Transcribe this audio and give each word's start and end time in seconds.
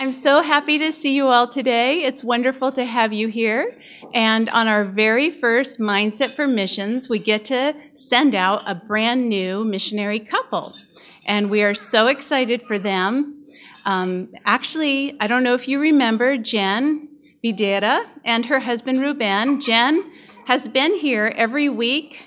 I'm 0.00 0.12
so 0.12 0.42
happy 0.42 0.78
to 0.78 0.92
see 0.92 1.16
you 1.16 1.26
all 1.26 1.48
today. 1.48 2.04
It's 2.04 2.22
wonderful 2.22 2.70
to 2.70 2.84
have 2.84 3.12
you 3.12 3.26
here. 3.26 3.76
And 4.14 4.48
on 4.48 4.68
our 4.68 4.84
very 4.84 5.28
first 5.28 5.80
Mindset 5.80 6.36
for 6.36 6.46
Missions, 6.46 7.08
we 7.08 7.18
get 7.18 7.44
to 7.46 7.74
send 7.96 8.36
out 8.36 8.62
a 8.64 8.76
brand 8.76 9.28
new 9.28 9.64
missionary 9.64 10.20
couple. 10.20 10.72
And 11.26 11.50
we 11.50 11.64
are 11.64 11.74
so 11.74 12.06
excited 12.06 12.62
for 12.62 12.78
them. 12.78 13.44
Um, 13.86 14.28
actually, 14.46 15.16
I 15.18 15.26
don't 15.26 15.42
know 15.42 15.54
if 15.54 15.66
you 15.66 15.80
remember 15.80 16.36
Jenn 16.36 17.08
Videira 17.44 18.04
and 18.24 18.46
her 18.46 18.60
husband 18.60 19.00
Ruben. 19.00 19.60
Jenn 19.60 20.12
has 20.46 20.68
been 20.68 20.94
here 20.94 21.32
every 21.36 21.68
week 21.68 22.22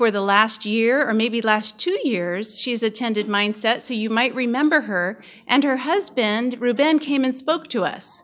for 0.00 0.10
the 0.10 0.22
last 0.22 0.64
year 0.64 1.06
or 1.06 1.12
maybe 1.12 1.42
last 1.42 1.78
two 1.78 1.98
years, 2.08 2.58
she's 2.58 2.82
attended 2.82 3.26
Mindset, 3.26 3.82
so 3.82 3.92
you 3.92 4.08
might 4.08 4.34
remember 4.34 4.80
her. 4.80 5.20
And 5.46 5.62
her 5.62 5.76
husband, 5.76 6.56
Ruben, 6.58 6.98
came 6.98 7.22
and 7.22 7.36
spoke 7.36 7.68
to 7.68 7.84
us. 7.84 8.22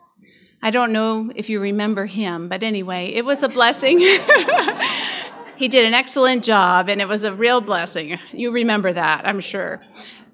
I 0.62 0.70
don't 0.70 0.90
know 0.90 1.30
if 1.36 1.50
you 1.50 1.60
remember 1.60 2.06
him, 2.06 2.48
but 2.48 2.62
anyway, 2.62 3.08
it 3.08 3.26
was 3.26 3.42
a 3.42 3.48
blessing. 3.50 3.98
he 5.58 5.68
did 5.68 5.84
an 5.84 5.92
excellent 5.92 6.44
job, 6.44 6.88
and 6.88 7.02
it 7.02 7.08
was 7.08 7.24
a 7.24 7.34
real 7.34 7.60
blessing. 7.60 8.18
You 8.32 8.52
remember 8.52 8.94
that, 8.94 9.28
I'm 9.28 9.40
sure. 9.40 9.78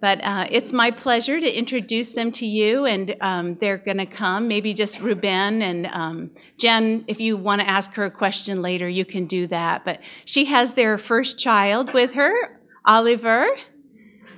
But 0.03 0.21
uh, 0.25 0.49
it's 0.51 0.73
my 0.73 0.91
pleasure 0.91 1.39
to 1.39 1.59
introduce 1.59 2.13
them 2.13 2.33
to 2.33 2.45
you, 2.45 2.87
and 2.87 3.15
um, 3.21 3.55
they're 3.61 3.79
going 3.79 3.99
to 3.99 4.07
come. 4.07 4.49
Maybe 4.49 4.75
just 4.75 4.99
Ruben 4.99 5.63
and 5.63 5.87
um, 5.87 6.33
Jenn, 6.59 7.05
if 7.07 7.21
you 7.21 7.37
want 7.37 7.61
to 7.61 7.71
ask 7.71 7.95
her 7.95 8.05
a 8.05 8.11
question 8.11 8.63
later, 8.63 8.89
you 8.89 9.05
can 9.05 9.27
do 9.27 9.47
that. 9.47 9.85
But 9.85 10.01
she 10.25 10.47
has 10.47 10.75
their 10.75 10.99
first 10.99 11.39
child 11.39 11.95
with 11.95 12.15
her, 12.15 12.61
Oliver, 12.85 13.47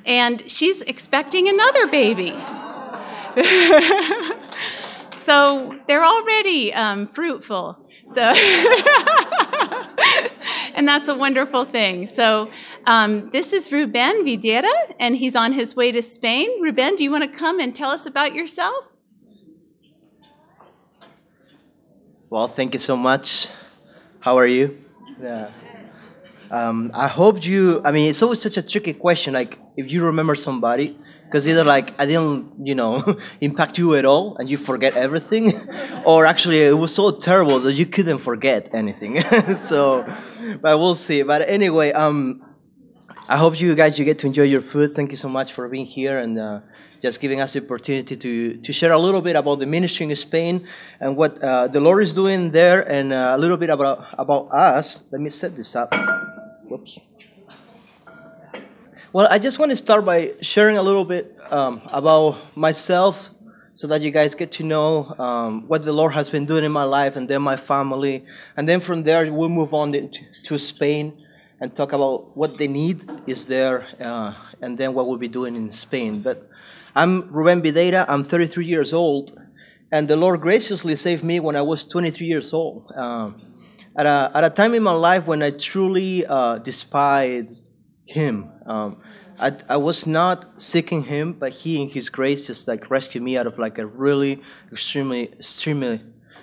and 0.05 0.51
she's 0.51 0.83
expecting 0.83 1.49
another 1.49 1.87
baby. 1.87 2.35
so 5.17 5.79
they're 5.89 6.05
already 6.05 6.75
um, 6.75 7.09
fruitful. 7.09 7.79
So, 8.09 8.21
that's 10.95 11.09
a 11.09 11.15
wonderful 11.15 11.65
thing. 11.65 12.07
So, 12.07 12.51
um, 12.87 13.31
this 13.31 13.53
is 13.53 13.73
Ruben 13.73 14.25
Videira, 14.25 14.73
and 15.01 15.17
he's 15.17 15.35
on 15.35 15.53
his 15.53 15.75
way 15.75 15.91
to 15.91 16.01
Spain. 16.01 16.49
Ruben, 16.63 16.95
do 16.95 17.03
you 17.03 17.11
want 17.11 17.25
to 17.25 17.39
come 17.45 17.59
and 17.59 17.75
tell 17.75 17.91
us 17.91 18.07
about 18.07 18.33
yourself? 18.33 18.93
Well, 22.31 22.47
thank 22.47 22.75
you 22.75 22.81
so 22.81 22.97
much. 22.97 23.49
How 24.21 24.37
are 24.37 24.47
you? 24.47 24.79
Yeah. 25.21 25.51
Um, 26.53 26.93
I 26.95 27.09
hope 27.09 27.45
you. 27.45 27.81
I 27.85 27.91
mean, 27.91 28.09
it's 28.11 28.23
always 28.23 28.41
such 28.41 28.57
a 28.57 28.63
tricky 28.63 28.93
question. 28.93 29.35
Like, 29.35 29.59
if 29.77 29.93
you 29.93 30.05
remember 30.05 30.37
somebody, 30.37 30.97
because 31.35 31.49
either 31.49 31.65
like 31.65 32.01
I 32.01 32.07
didn't, 32.07 32.65
you 32.65 32.77
know, 32.77 33.03
impact 33.41 33.77
you 33.77 33.97
at 33.97 34.05
all, 34.05 34.37
and 34.37 34.49
you 34.49 34.57
forget 34.57 34.95
everything, 34.95 35.53
or 36.07 36.27
actually 36.27 36.63
it 36.63 36.79
was 36.79 36.95
so 36.95 37.11
terrible 37.11 37.59
that 37.59 37.73
you 37.73 37.87
couldn't 37.87 38.19
forget 38.19 38.73
anything. 38.73 39.21
so, 39.63 40.07
but 40.63 40.79
we'll 40.79 40.95
see. 40.95 41.25
But 41.25 41.49
anyway, 41.49 41.91
um, 41.91 42.41
I 43.29 43.37
hope 43.37 43.61
you 43.61 43.75
guys 43.75 43.99
you 43.99 44.05
get 44.05 44.21
to 44.21 44.29
enjoy 44.29 44.45
your 44.45 44.61
food. 44.61 44.91
Thank 44.91 45.11
you 45.11 45.17
so 45.17 45.29
much 45.29 45.53
for 45.53 45.69
being 45.69 45.87
here 45.87 46.21
and 46.21 46.39
uh, 46.39 46.61
just 47.03 47.21
giving 47.21 47.41
us 47.41 47.55
the 47.55 47.65
opportunity 47.65 48.15
to 48.17 48.57
to 48.59 48.73
share 48.73 48.93
a 48.93 48.99
little 49.07 49.21
bit 49.21 49.35
about 49.35 49.59
the 49.59 49.67
ministry 49.67 50.07
in 50.07 50.15
Spain 50.15 50.69
and 51.01 51.17
what 51.17 51.43
uh, 51.43 51.67
the 51.67 51.81
Lord 51.81 52.05
is 52.05 52.15
doing 52.15 52.53
there, 52.53 52.89
and 52.89 53.13
uh, 53.13 53.35
a 53.35 53.39
little 53.39 53.57
bit 53.57 53.71
about 53.71 54.07
about 54.17 54.53
us. 54.53 55.03
Let 55.11 55.21
me 55.21 55.31
set 55.31 55.57
this 55.57 55.75
up. 55.75 55.91
Whoops. 56.69 57.01
Well, 59.15 59.29
I 59.31 59.39
just 59.39 59.61
want 59.61 59.71
to 59.71 59.77
start 59.77 60.05
by 60.05 60.33
sharing 60.41 60.77
a 60.77 60.83
little 60.83 61.05
bit 61.05 61.39
um, 61.49 61.81
about 61.93 62.37
myself 62.57 63.31
so 63.73 63.87
that 63.87 64.03
you 64.03 64.11
guys 64.11 64.35
get 64.35 64.51
to 64.59 64.65
know 64.65 65.15
um, 65.21 65.69
what 65.69 65.85
the 65.85 65.93
Lord 65.93 66.15
has 66.15 66.29
been 66.29 66.47
doing 66.47 66.65
in 66.65 66.73
my 66.73 66.83
life 66.83 67.15
and 67.15 67.29
then 67.29 67.41
my 67.41 67.55
family. 67.55 68.25
And 68.57 68.69
then 68.69 68.81
from 68.81 69.05
there, 69.05 69.33
we'll 69.33 69.51
move 69.51 69.73
on 69.73 69.93
to, 69.93 70.09
to 70.09 70.59
Spain 70.59 71.25
and 71.61 71.77
talk 71.77 71.93
about 71.93 72.37
what 72.37 72.59
the 72.59 72.67
need 72.67 73.09
is 73.29 73.47
there 73.47 73.87
uh, 74.01 74.35
and 74.61 74.77
then 74.77 74.95
what 74.95 75.07
we'll 75.07 75.17
be 75.17 75.29
doing 75.29 75.55
in 75.55 75.71
Spain. 75.71 76.21
But 76.21 76.49
I'm 76.97 77.33
Ruben 77.33 77.63
Videira, 77.63 78.07
I'm 78.09 78.25
33 78.25 78.67
years 78.67 78.93
old, 78.93 79.41
and 79.93 80.09
the 80.09 80.17
Lord 80.17 80.41
graciously 80.41 80.97
saved 80.97 81.23
me 81.23 81.39
when 81.39 81.55
I 81.55 81.63
was 81.63 81.85
23 81.85 82.27
years 82.27 82.53
old. 82.53 82.91
Um, 82.97 83.37
at, 83.97 84.07
a, 84.07 84.33
at 84.35 84.43
a 84.43 84.51
time 84.51 84.75
in 84.75 84.83
my 84.83 84.91
life 84.91 85.25
when 85.25 85.41
I 85.41 85.51
truly 85.51 86.27
uh, 86.27 86.59
despised 86.59 87.63
Him. 88.07 88.51
Um, 88.67 89.01
I, 89.39 89.53
I 89.69 89.77
was 89.77 90.07
not 90.07 90.61
seeking 90.61 91.05
him, 91.05 91.33
but 91.33 91.51
he 91.51 91.83
in 91.83 91.89
his 91.89 92.09
grace 92.09 92.47
just 92.47 92.69
like 92.69 92.91
rescued 92.91 93.23
me 93.23 93.37
out 93.37 93.47
of 93.47 93.59
like 93.59 93.79
a 93.79 93.87
really 93.87 94.43
extremely, 94.73 95.33
extremely 95.33 96.01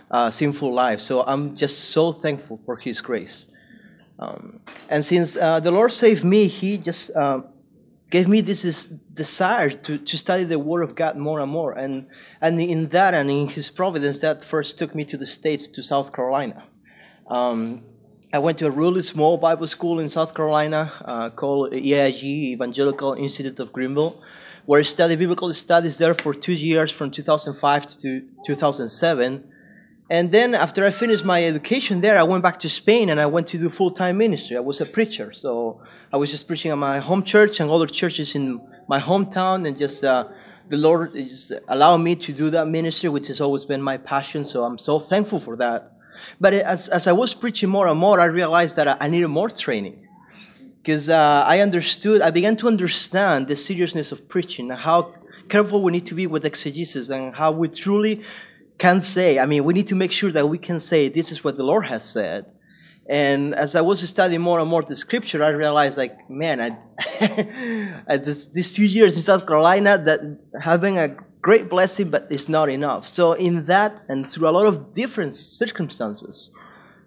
uh, 0.09 0.29
sinful 0.29 0.73
life. 0.73 0.99
So 0.99 1.23
I'm 1.23 1.55
just 1.55 1.91
so 1.91 2.11
thankful 2.11 2.59
for 2.65 2.75
his 2.75 3.01
grace. 3.01 3.47
Um, 4.19 4.59
and 4.89 5.03
since 5.03 5.37
uh, 5.37 5.59
the 5.59 5.71
Lord 5.71 5.93
saved 5.93 6.23
me, 6.23 6.47
he 6.47 6.77
just 6.77 7.15
um, 7.15 7.47
gave 8.09 8.27
me 8.27 8.41
this, 8.41 8.63
this 8.63 8.85
desire 8.85 9.69
to, 9.69 9.97
to 9.97 10.17
study 10.17 10.43
the 10.43 10.59
Word 10.59 10.83
of 10.83 10.93
God 10.95 11.17
more 11.17 11.39
and 11.39 11.51
more. 11.51 11.71
And, 11.71 12.07
and 12.41 12.59
in 12.59 12.89
that 12.89 13.13
and 13.13 13.31
in 13.31 13.47
his 13.47 13.71
providence, 13.71 14.19
that 14.19 14.43
first 14.43 14.77
took 14.77 14.93
me 14.93 15.05
to 15.05 15.17
the 15.17 15.25
States, 15.25 15.67
to 15.69 15.81
South 15.81 16.13
Carolina. 16.13 16.63
Um, 17.27 17.83
I 18.33 18.39
went 18.39 18.59
to 18.59 18.65
a 18.65 18.71
really 18.71 19.01
small 19.01 19.37
Bible 19.37 19.67
school 19.67 19.99
in 19.99 20.09
South 20.09 20.33
Carolina 20.33 20.89
uh, 21.03 21.29
called 21.31 21.73
EIG, 21.73 22.23
Evangelical 22.23 23.11
Institute 23.13 23.59
of 23.59 23.73
Greenville, 23.73 24.21
where 24.65 24.79
I 24.79 24.83
studied 24.83 25.19
biblical 25.19 25.53
studies 25.53 25.97
there 25.97 26.13
for 26.13 26.33
two 26.33 26.53
years 26.53 26.91
from 26.91 27.11
2005 27.11 27.97
to 27.97 28.21
2007. 28.45 29.43
And 30.09 30.31
then 30.31 30.55
after 30.55 30.85
I 30.85 30.91
finished 30.91 31.25
my 31.25 31.43
education 31.43 31.99
there, 31.99 32.17
I 32.17 32.23
went 32.23 32.41
back 32.41 32.57
to 32.61 32.69
Spain 32.69 33.09
and 33.09 33.19
I 33.19 33.25
went 33.25 33.47
to 33.47 33.57
do 33.57 33.67
full-time 33.67 34.17
ministry. 34.17 34.55
I 34.55 34.61
was 34.61 34.79
a 34.79 34.85
preacher, 34.85 35.33
so 35.33 35.81
I 36.13 36.15
was 36.15 36.31
just 36.31 36.47
preaching 36.47 36.71
at 36.71 36.77
my 36.77 36.99
home 36.99 37.23
church 37.23 37.59
and 37.59 37.69
other 37.69 37.87
churches 37.87 38.33
in 38.33 38.61
my 38.87 39.01
hometown, 39.01 39.67
and 39.67 39.77
just 39.77 40.05
uh, 40.05 40.29
the 40.69 40.77
Lord 40.77 41.15
just 41.15 41.51
allowed 41.67 41.97
me 41.97 42.15
to 42.15 42.31
do 42.31 42.49
that 42.51 42.69
ministry, 42.69 43.09
which 43.09 43.27
has 43.27 43.41
always 43.41 43.65
been 43.65 43.81
my 43.81 43.97
passion. 43.97 44.45
So 44.45 44.63
I'm 44.63 44.77
so 44.77 44.99
thankful 44.99 45.39
for 45.39 45.57
that. 45.57 45.91
But 46.39 46.53
as, 46.53 46.87
as 46.89 47.07
I 47.07 47.11
was 47.11 47.33
preaching 47.33 47.69
more 47.69 47.87
and 47.87 47.99
more, 47.99 48.19
I 48.19 48.25
realized 48.25 48.75
that 48.77 49.01
I 49.01 49.07
needed 49.07 49.27
more 49.27 49.49
training. 49.49 50.07
Because 50.81 51.09
uh, 51.09 51.43
I 51.45 51.59
understood, 51.59 52.21
I 52.21 52.31
began 52.31 52.55
to 52.57 52.67
understand 52.67 53.47
the 53.47 53.55
seriousness 53.55 54.11
of 54.11 54.27
preaching 54.27 54.71
and 54.71 54.79
how 54.79 55.13
careful 55.47 55.83
we 55.83 55.91
need 55.91 56.05
to 56.07 56.15
be 56.15 56.25
with 56.25 56.43
exegesis 56.45 57.09
and 57.09 57.35
how 57.35 57.51
we 57.51 57.67
truly 57.67 58.23
can 58.77 58.99
say, 58.99 59.37
I 59.37 59.45
mean, 59.45 59.63
we 59.63 59.73
need 59.75 59.87
to 59.87 59.95
make 59.95 60.11
sure 60.11 60.31
that 60.31 60.47
we 60.47 60.57
can 60.57 60.79
say, 60.79 61.07
this 61.07 61.31
is 61.31 61.43
what 61.43 61.55
the 61.55 61.63
Lord 61.63 61.85
has 61.85 62.03
said. 62.03 62.51
And 63.07 63.53
as 63.55 63.75
I 63.75 63.81
was 63.81 64.07
studying 64.07 64.41
more 64.41 64.59
and 64.59 64.69
more 64.69 64.81
the 64.81 64.95
scripture, 64.95 65.43
I 65.43 65.49
realized, 65.49 65.97
like, 65.97 66.29
man, 66.29 66.61
I, 66.61 66.69
this, 68.17 68.47
these 68.47 68.71
two 68.73 68.85
years 68.85 69.15
in 69.15 69.21
South 69.21 69.45
Carolina, 69.45 69.97
that 69.97 70.19
having 70.59 70.97
a 70.97 71.17
great 71.41 71.69
blessing, 71.69 72.09
but 72.09 72.27
it's 72.29 72.47
not 72.47 72.69
enough. 72.69 73.07
So, 73.07 73.33
in 73.33 73.65
that 73.65 74.01
and 74.07 74.29
through 74.29 74.47
a 74.47 74.51
lot 74.51 74.67
of 74.67 74.93
different 74.93 75.35
circumstances, 75.35 76.51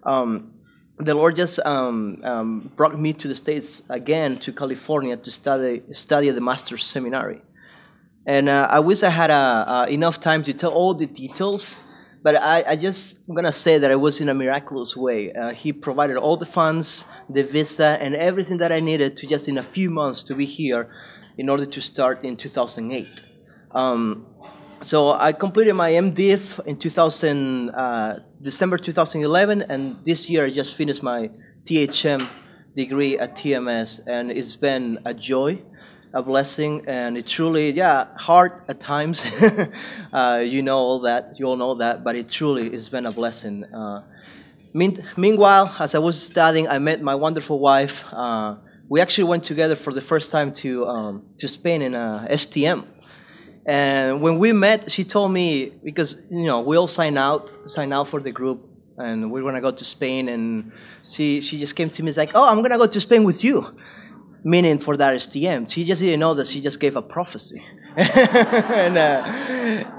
um, 0.03 0.53
the 0.97 1.13
Lord 1.13 1.35
just 1.35 1.59
um, 1.65 2.21
um, 2.23 2.71
brought 2.75 2.97
me 2.99 3.13
to 3.13 3.27
the 3.27 3.35
States 3.35 3.83
again 3.89 4.37
to 4.39 4.53
California 4.53 5.17
to 5.17 5.31
study 5.31 5.81
study 5.91 6.29
the 6.29 6.41
Master's 6.41 6.85
Seminary. 6.85 7.41
And 8.25 8.49
uh, 8.49 8.67
I 8.71 8.79
wish 8.79 9.03
I 9.03 9.09
had 9.09 9.29
uh, 9.29 9.65
uh, 9.67 9.85
enough 9.89 10.19
time 10.19 10.43
to 10.43 10.53
tell 10.53 10.73
all 10.73 10.95
the 10.95 11.05
details, 11.05 11.79
but 12.23 12.35
I, 12.35 12.63
I 12.69 12.75
just 12.75 13.17
am 13.29 13.35
gonna 13.35 13.51
say 13.51 13.77
that 13.77 13.91
it 13.91 13.99
was 13.99 14.19
in 14.19 14.29
a 14.29 14.33
miraculous 14.33 14.95
way. 14.95 15.31
Uh, 15.31 15.51
he 15.51 15.73
provided 15.73 16.17
all 16.17 16.37
the 16.37 16.45
funds, 16.45 17.05
the 17.29 17.43
visa, 17.43 17.97
and 17.99 18.15
everything 18.15 18.57
that 18.57 18.71
I 18.71 18.79
needed 18.79 19.17
to 19.17 19.27
just 19.27 19.47
in 19.47 19.57
a 19.57 19.63
few 19.63 19.89
months 19.89 20.23
to 20.23 20.35
be 20.35 20.45
here 20.45 20.89
in 21.37 21.49
order 21.49 21.65
to 21.65 21.81
start 21.81 22.23
in 22.23 22.37
2008. 22.37 23.34
Um, 23.75 24.25
so 24.81 25.11
I 25.11 25.33
completed 25.33 25.73
my 25.73 25.91
MDiv 25.91 26.65
in 26.65 26.77
2000, 26.77 27.71
uh, 27.71 28.19
December 28.41 28.77
2011, 28.77 29.63
and 29.63 29.97
this 30.05 30.29
year 30.29 30.45
I 30.45 30.49
just 30.49 30.75
finished 30.75 31.03
my 31.03 31.29
THM 31.65 32.25
degree 32.73 33.19
at 33.19 33.35
TMS, 33.35 33.99
and 34.07 34.31
it's 34.31 34.55
been 34.55 34.97
a 35.03 35.13
joy, 35.13 35.61
a 36.13 36.23
blessing, 36.23 36.85
and 36.87 37.17
it 37.17 37.27
truly, 37.27 37.71
yeah, 37.71 38.07
hard 38.15 38.61
at 38.69 38.79
times. 38.79 39.29
uh, 40.13 40.41
you 40.45 40.61
know 40.61 40.77
all 40.77 40.99
that, 40.99 41.37
you 41.37 41.45
all 41.45 41.57
know 41.57 41.73
that, 41.75 42.03
but 42.05 42.15
it 42.15 42.29
truly 42.29 42.69
has 42.69 42.87
been 42.87 43.05
a 43.05 43.11
blessing. 43.11 43.65
Uh, 43.65 44.03
mean, 44.73 45.03
meanwhile, 45.17 45.75
as 45.79 45.95
I 45.95 45.99
was 45.99 46.21
studying, 46.21 46.69
I 46.69 46.79
met 46.79 47.01
my 47.01 47.15
wonderful 47.15 47.59
wife. 47.59 48.05
Uh, 48.11 48.55
we 48.87 49.01
actually 49.01 49.25
went 49.25 49.43
together 49.43 49.75
for 49.75 49.91
the 49.91 50.01
first 50.01 50.31
time 50.31 50.53
to 50.53 50.87
um, 50.87 51.25
to 51.39 51.47
Spain 51.47 51.81
in 51.81 51.95
a 51.95 52.27
STM 52.29 52.85
and 53.65 54.21
when 54.21 54.37
we 54.37 54.53
met, 54.53 54.91
she 54.91 55.03
told 55.03 55.31
me 55.31 55.71
because 55.83 56.21
you 56.29 56.45
know 56.45 56.61
we 56.61 56.77
all 56.77 56.87
sign 56.87 57.17
out, 57.17 57.51
sign 57.69 57.91
out 57.91 58.07
for 58.07 58.19
the 58.19 58.31
group, 58.31 58.67
and 58.97 59.31
we're 59.31 59.43
gonna 59.43 59.61
go 59.61 59.71
to 59.71 59.85
Spain. 59.85 60.29
And 60.29 60.71
she 61.09 61.41
she 61.41 61.59
just 61.59 61.75
came 61.75 61.89
to 61.89 62.03
me, 62.03 62.11
like, 62.11 62.31
oh, 62.35 62.47
I'm 62.47 62.61
gonna 62.61 62.77
go 62.77 62.87
to 62.87 63.01
Spain 63.01 63.23
with 63.23 63.43
you, 63.43 63.75
meaning 64.43 64.77
for 64.77 64.97
that 64.97 65.13
STM. 65.15 65.71
She 65.71 65.83
just 65.83 66.01
didn't 66.01 66.19
know 66.19 66.33
that 66.35 66.47
she 66.47 66.61
just 66.61 66.79
gave 66.79 66.95
a 66.95 67.01
prophecy. 67.01 67.63
and, 67.97 68.97
uh, 68.97 69.23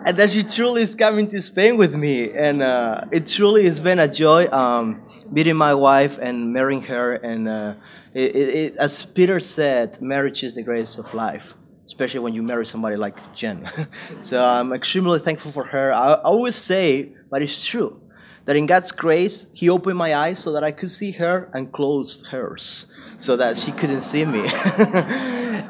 and 0.04 0.18
that 0.18 0.28
she 0.28 0.42
truly 0.42 0.82
is 0.82 0.94
coming 0.94 1.26
to 1.28 1.40
Spain 1.40 1.78
with 1.78 1.94
me. 1.94 2.30
And 2.30 2.60
uh, 2.60 3.06
it 3.10 3.26
truly 3.26 3.64
has 3.64 3.80
been 3.80 3.98
a 3.98 4.06
joy 4.06 4.48
um, 4.52 5.02
meeting 5.30 5.56
my 5.56 5.72
wife 5.72 6.18
and 6.18 6.52
marrying 6.52 6.82
her. 6.82 7.14
And 7.14 7.48
uh, 7.48 7.74
it, 8.12 8.36
it, 8.36 8.76
as 8.76 9.06
Peter 9.06 9.40
said, 9.40 10.02
marriage 10.02 10.42
is 10.42 10.56
the 10.56 10.62
greatest 10.62 10.98
of 10.98 11.14
life, 11.14 11.54
especially 11.86 12.20
when 12.20 12.34
you 12.34 12.42
marry 12.42 12.66
somebody 12.66 12.96
like 12.96 13.16
Jenn. 13.34 13.70
so 14.20 14.44
I'm 14.44 14.72
extremely 14.72 15.18
thankful 15.18 15.52
for 15.52 15.64
her. 15.64 15.92
I, 15.92 16.14
always 16.14 16.56
say, 16.56 17.12
but 17.30 17.42
it's 17.42 17.64
true 17.64 18.02
that 18.44 18.56
in 18.56 18.66
God's 18.66 18.92
grace, 18.92 19.46
He 19.54 19.68
opened 19.68 19.96
my 19.96 20.14
eyes 20.14 20.38
so 20.38 20.52
that 20.52 20.64
I 20.64 20.72
could 20.72 20.90
see 20.90 21.12
her 21.12 21.50
and 21.54 21.72
closed 21.72 22.26
hers 22.26 22.86
so 23.16 23.36
that 23.36 23.56
she 23.56 23.72
couldn't 23.72 24.02
see 24.02 24.24
me. 24.24 24.42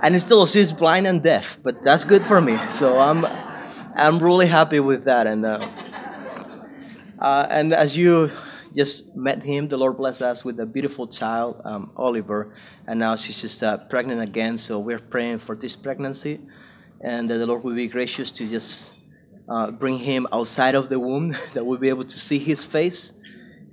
and 0.02 0.20
still, 0.20 0.46
she's 0.46 0.72
blind 0.72 1.06
and 1.06 1.22
deaf, 1.22 1.58
but 1.62 1.82
that's 1.82 2.04
good 2.04 2.24
for 2.24 2.40
me. 2.40 2.58
So 2.70 2.98
I'm, 2.98 3.24
I'm 3.94 4.18
really 4.18 4.46
happy 4.46 4.80
with 4.80 5.04
that. 5.04 5.26
And, 5.26 5.44
uh, 5.44 5.68
uh, 7.18 7.46
and 7.50 7.72
as 7.72 7.96
you 7.96 8.30
just 8.76 9.16
met 9.16 9.42
him, 9.42 9.68
the 9.68 9.76
Lord 9.76 9.96
bless 9.96 10.20
us 10.20 10.44
with 10.44 10.60
a 10.60 10.66
beautiful 10.66 11.06
child, 11.06 11.60
um, 11.64 11.92
Oliver, 11.96 12.52
and 12.86 12.98
now 12.98 13.16
she's 13.16 13.40
just 13.40 13.62
uh, 13.62 13.78
pregnant 13.78 14.20
again. 14.20 14.56
So 14.56 14.78
we're 14.78 14.98
praying 14.98 15.38
for 15.38 15.56
this 15.56 15.74
pregnancy, 15.74 16.40
and 17.00 17.30
the 17.30 17.46
Lord 17.46 17.64
will 17.64 17.74
be 17.74 17.88
gracious 17.88 18.30
to 18.32 18.48
just 18.48 18.94
uh, 19.48 19.70
bring 19.70 19.98
him 19.98 20.26
outside 20.32 20.74
of 20.74 20.88
the 20.88 21.00
womb, 21.00 21.34
that 21.54 21.64
we'll 21.64 21.78
be 21.78 21.88
able 21.88 22.04
to 22.04 22.18
see 22.18 22.38
his 22.38 22.64
face. 22.64 23.12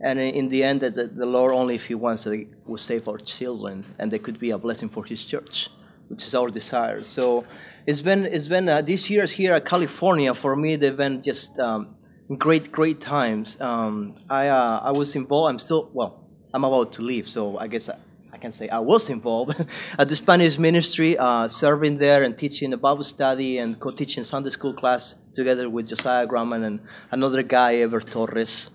And 0.03 0.19
in 0.19 0.49
the 0.49 0.63
end, 0.65 0.81
that 0.81 1.15
the 1.15 1.25
Lord, 1.25 1.53
only 1.53 1.75
if 1.75 1.85
He 1.85 1.95
wants, 1.95 2.25
that 2.25 2.45
will 2.65 2.77
save 2.77 3.07
our 3.07 3.17
children, 3.17 3.85
and 3.97 4.11
they 4.11 4.19
could 4.19 4.37
be 4.37 4.49
a 4.49 4.57
blessing 4.57 4.89
for 4.89 5.05
His 5.05 5.23
church, 5.23 5.69
which 6.09 6.25
is 6.27 6.35
our 6.35 6.49
desire. 6.49 7.03
So 7.03 7.45
it's 7.87 8.01
been 8.01 8.25
it's 8.25 8.47
been 8.47 8.67
uh, 8.67 8.81
these 8.81 9.09
years 9.09 9.31
here 9.31 9.53
at 9.53 9.63
California 9.63 10.33
for 10.33 10.57
me. 10.57 10.75
They've 10.75 10.97
been 10.97 11.21
just 11.21 11.57
um, 11.57 11.95
great 12.37 12.71
great 12.71 13.01
times. 13.01 13.59
Um, 13.59 14.15
I 14.29 14.47
uh, 14.47 14.79
I 14.83 14.91
was 14.91 15.15
involved. 15.15 15.49
I'm 15.49 15.59
still 15.59 15.89
well. 15.93 16.27
I'm 16.53 16.63
about 16.63 16.93
to 16.93 17.01
leave, 17.01 17.27
so 17.27 17.57
I 17.57 17.67
guess 17.67 17.89
I, 17.89 17.97
I 18.31 18.37
can 18.37 18.51
say 18.51 18.69
I 18.69 18.79
was 18.79 19.09
involved 19.09 19.59
at 19.97 20.07
the 20.07 20.15
Spanish 20.15 20.59
ministry, 20.59 21.17
uh, 21.17 21.47
serving 21.47 21.97
there 21.97 22.23
and 22.23 22.37
teaching 22.37 22.73
a 22.73 22.77
Bible 22.77 23.03
study 23.03 23.57
and 23.57 23.79
co-teaching 23.79 24.23
Sunday 24.23 24.51
school 24.51 24.73
class 24.73 25.15
together 25.33 25.69
with 25.69 25.89
Josiah 25.89 26.27
Grauman 26.27 26.63
and 26.63 26.79
another 27.11 27.41
guy, 27.41 27.75
Ever 27.75 28.01
Torres. 28.01 28.69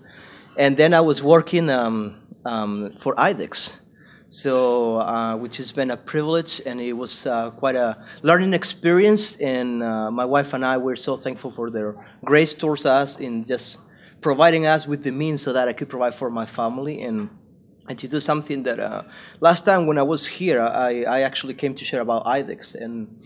And 0.57 0.75
then 0.75 0.93
I 0.93 0.99
was 0.99 1.23
working 1.23 1.69
um, 1.69 2.15
um, 2.45 2.89
for 2.91 3.15
IDEX, 3.15 3.78
so 4.29 4.99
uh, 5.01 5.35
which 5.35 5.57
has 5.57 5.71
been 5.71 5.91
a 5.91 5.97
privilege, 5.97 6.61
and 6.65 6.79
it 6.79 6.93
was 6.93 7.25
uh, 7.25 7.49
quite 7.51 7.75
a 7.75 8.03
learning 8.21 8.53
experience. 8.53 9.35
And 9.37 9.83
uh, 9.83 10.11
my 10.11 10.25
wife 10.25 10.53
and 10.53 10.63
I 10.63 10.77
were 10.77 10.95
so 10.95 11.17
thankful 11.17 11.51
for 11.51 11.69
their 11.69 11.95
grace 12.23 12.53
towards 12.53 12.85
us 12.85 13.17
in 13.17 13.43
just 13.43 13.77
providing 14.21 14.65
us 14.65 14.87
with 14.87 15.03
the 15.03 15.11
means 15.11 15.41
so 15.41 15.53
that 15.53 15.67
I 15.67 15.73
could 15.73 15.89
provide 15.89 16.13
for 16.13 16.29
my 16.29 16.45
family 16.45 17.01
and 17.01 17.29
and 17.89 17.97
to 17.97 18.07
do 18.07 18.19
something 18.19 18.61
that 18.63 18.79
uh, 18.79 19.01
last 19.39 19.65
time 19.65 19.87
when 19.87 19.97
I 19.97 20.03
was 20.03 20.27
here, 20.27 20.61
I, 20.61 21.03
I 21.05 21.21
actually 21.21 21.55
came 21.55 21.73
to 21.73 21.83
share 21.83 22.01
about 22.01 22.23
IDEX 22.25 22.75
and 22.75 23.19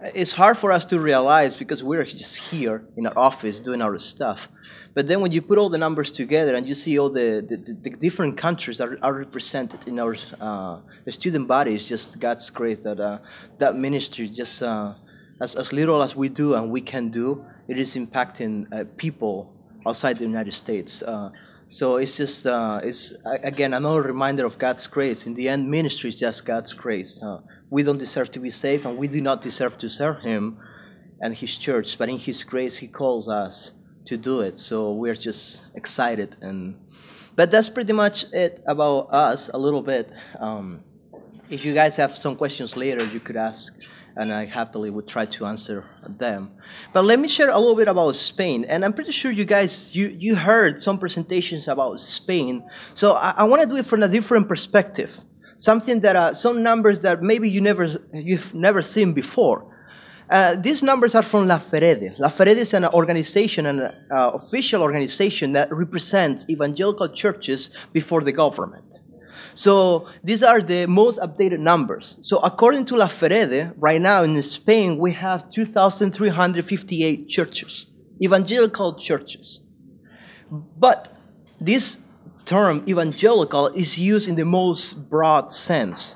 it's 0.00 0.32
hard 0.32 0.58
for 0.58 0.72
us 0.72 0.84
to 0.86 1.00
realize 1.00 1.56
because 1.56 1.82
we're 1.82 2.04
just 2.04 2.36
here 2.36 2.84
in 2.96 3.06
our 3.06 3.18
office 3.18 3.60
doing 3.60 3.80
our 3.80 3.98
stuff. 3.98 4.48
But 4.94 5.06
then 5.06 5.20
when 5.20 5.32
you 5.32 5.42
put 5.42 5.58
all 5.58 5.68
the 5.68 5.78
numbers 5.78 6.10
together 6.12 6.54
and 6.54 6.68
you 6.68 6.74
see 6.74 6.98
all 6.98 7.10
the, 7.10 7.44
the, 7.46 7.56
the 7.56 7.90
different 7.90 8.36
countries 8.36 8.78
that 8.78 8.98
are, 9.02 9.14
represented 9.14 9.86
in 9.86 9.98
our 9.98 10.16
uh, 10.40 10.80
student 11.08 11.48
bodies, 11.48 11.88
just 11.88 12.18
God's 12.20 12.48
grace 12.50 12.82
that 12.82 13.00
uh, 13.00 13.18
that 13.58 13.76
ministry, 13.76 14.28
just 14.28 14.62
uh, 14.62 14.94
as, 15.40 15.54
as 15.54 15.72
little 15.72 16.02
as 16.02 16.14
we 16.14 16.28
do 16.28 16.54
and 16.54 16.70
we 16.70 16.80
can 16.80 17.10
do, 17.10 17.44
it 17.68 17.78
is 17.78 17.96
impacting 17.96 18.66
uh, 18.72 18.84
people 18.96 19.52
outside 19.86 20.18
the 20.18 20.24
United 20.24 20.52
States. 20.52 21.02
Uh, 21.02 21.30
so 21.68 21.96
it's 21.96 22.16
just, 22.16 22.46
uh, 22.46 22.80
it's 22.82 23.12
again 23.24 23.74
another 23.74 24.02
reminder 24.02 24.46
of 24.46 24.56
God's 24.56 24.86
grace. 24.86 25.26
In 25.26 25.34
the 25.34 25.48
end, 25.48 25.68
ministry 25.68 26.10
is 26.10 26.16
just 26.16 26.46
God's 26.46 26.72
grace. 26.72 27.20
We 27.70 27.82
don't 27.82 27.98
deserve 27.98 28.30
to 28.32 28.40
be 28.40 28.50
saved 28.50 28.86
and 28.86 28.96
we 28.96 29.08
do 29.08 29.20
not 29.20 29.42
deserve 29.42 29.76
to 29.78 29.88
serve 29.88 30.20
Him 30.20 30.58
and 31.20 31.34
His 31.34 31.56
church, 31.56 31.98
but 31.98 32.08
in 32.08 32.18
His 32.18 32.44
grace, 32.44 32.76
He 32.78 32.88
calls 32.88 33.28
us 33.28 33.72
to 34.06 34.16
do 34.16 34.40
it. 34.40 34.58
So 34.58 34.92
we're 34.92 35.14
just 35.14 35.66
excited. 35.74 36.36
And 36.40 36.78
but 37.34 37.50
that's 37.50 37.68
pretty 37.68 37.92
much 37.92 38.24
it 38.32 38.62
about 38.66 39.12
us 39.12 39.50
a 39.52 39.58
little 39.58 39.82
bit. 39.82 40.10
Um, 40.38 40.82
if 41.50 41.64
you 41.64 41.74
guys 41.74 41.96
have 41.96 42.16
some 42.16 42.34
questions 42.34 42.76
later, 42.76 43.04
you 43.04 43.20
could 43.20 43.36
ask, 43.36 43.72
and 44.16 44.32
I 44.32 44.46
happily 44.46 44.90
would 44.90 45.06
try 45.06 45.26
to 45.26 45.46
answer 45.46 45.84
them. 46.08 46.52
But 46.92 47.04
let 47.04 47.20
me 47.20 47.28
share 47.28 47.50
a 47.50 47.58
little 47.58 47.76
bit 47.76 47.88
about 47.88 48.14
Spain. 48.14 48.64
And 48.64 48.84
I'm 48.84 48.92
pretty 48.92 49.12
sure 49.12 49.30
you 49.30 49.44
guys 49.44 49.94
you 49.94 50.08
you 50.08 50.34
heard 50.34 50.80
some 50.80 50.98
presentations 50.98 51.68
about 51.68 52.00
Spain. 52.00 52.64
So 52.94 53.12
I, 53.12 53.34
I 53.38 53.44
want 53.44 53.62
to 53.62 53.68
do 53.68 53.76
it 53.76 53.86
from 53.86 54.02
a 54.02 54.08
different 54.08 54.48
perspective. 54.48 55.24
Something 55.58 56.00
that 56.00 56.16
uh, 56.16 56.34
some 56.34 56.62
numbers 56.62 57.00
that 57.00 57.22
maybe 57.22 57.48
you 57.48 57.60
never 57.60 57.86
you've 58.12 58.54
never 58.54 58.82
seen 58.82 59.12
before. 59.12 59.72
Uh, 60.28 60.56
these 60.56 60.82
numbers 60.82 61.14
are 61.14 61.22
from 61.22 61.46
La 61.46 61.58
Ferede. 61.58 62.18
La 62.18 62.28
Ferede 62.28 62.58
is 62.58 62.74
an 62.74 62.84
organization, 62.86 63.66
an 63.66 63.80
uh, 63.80 63.92
official 64.34 64.82
organization 64.82 65.52
that 65.52 65.72
represents 65.72 66.44
evangelical 66.50 67.08
churches 67.08 67.70
before 67.92 68.22
the 68.22 68.32
government. 68.32 68.98
So 69.54 70.06
these 70.22 70.42
are 70.42 70.60
the 70.60 70.86
most 70.86 71.18
updated 71.20 71.60
numbers. 71.60 72.18
So 72.20 72.38
according 72.40 72.84
to 72.86 72.96
La 72.96 73.06
Ferede, 73.06 73.72
right 73.78 74.00
now 74.00 74.22
in 74.22 74.40
Spain, 74.42 74.98
we 74.98 75.12
have 75.12 75.48
2,358 75.50 77.28
churches, 77.28 77.86
evangelical 78.22 78.94
churches. 78.94 79.60
But 80.50 81.16
this 81.58 81.98
term 82.46 82.84
evangelical 82.88 83.66
is 83.68 83.98
used 83.98 84.28
in 84.28 84.36
the 84.36 84.44
most 84.44 85.10
broad 85.10 85.52
sense 85.52 86.14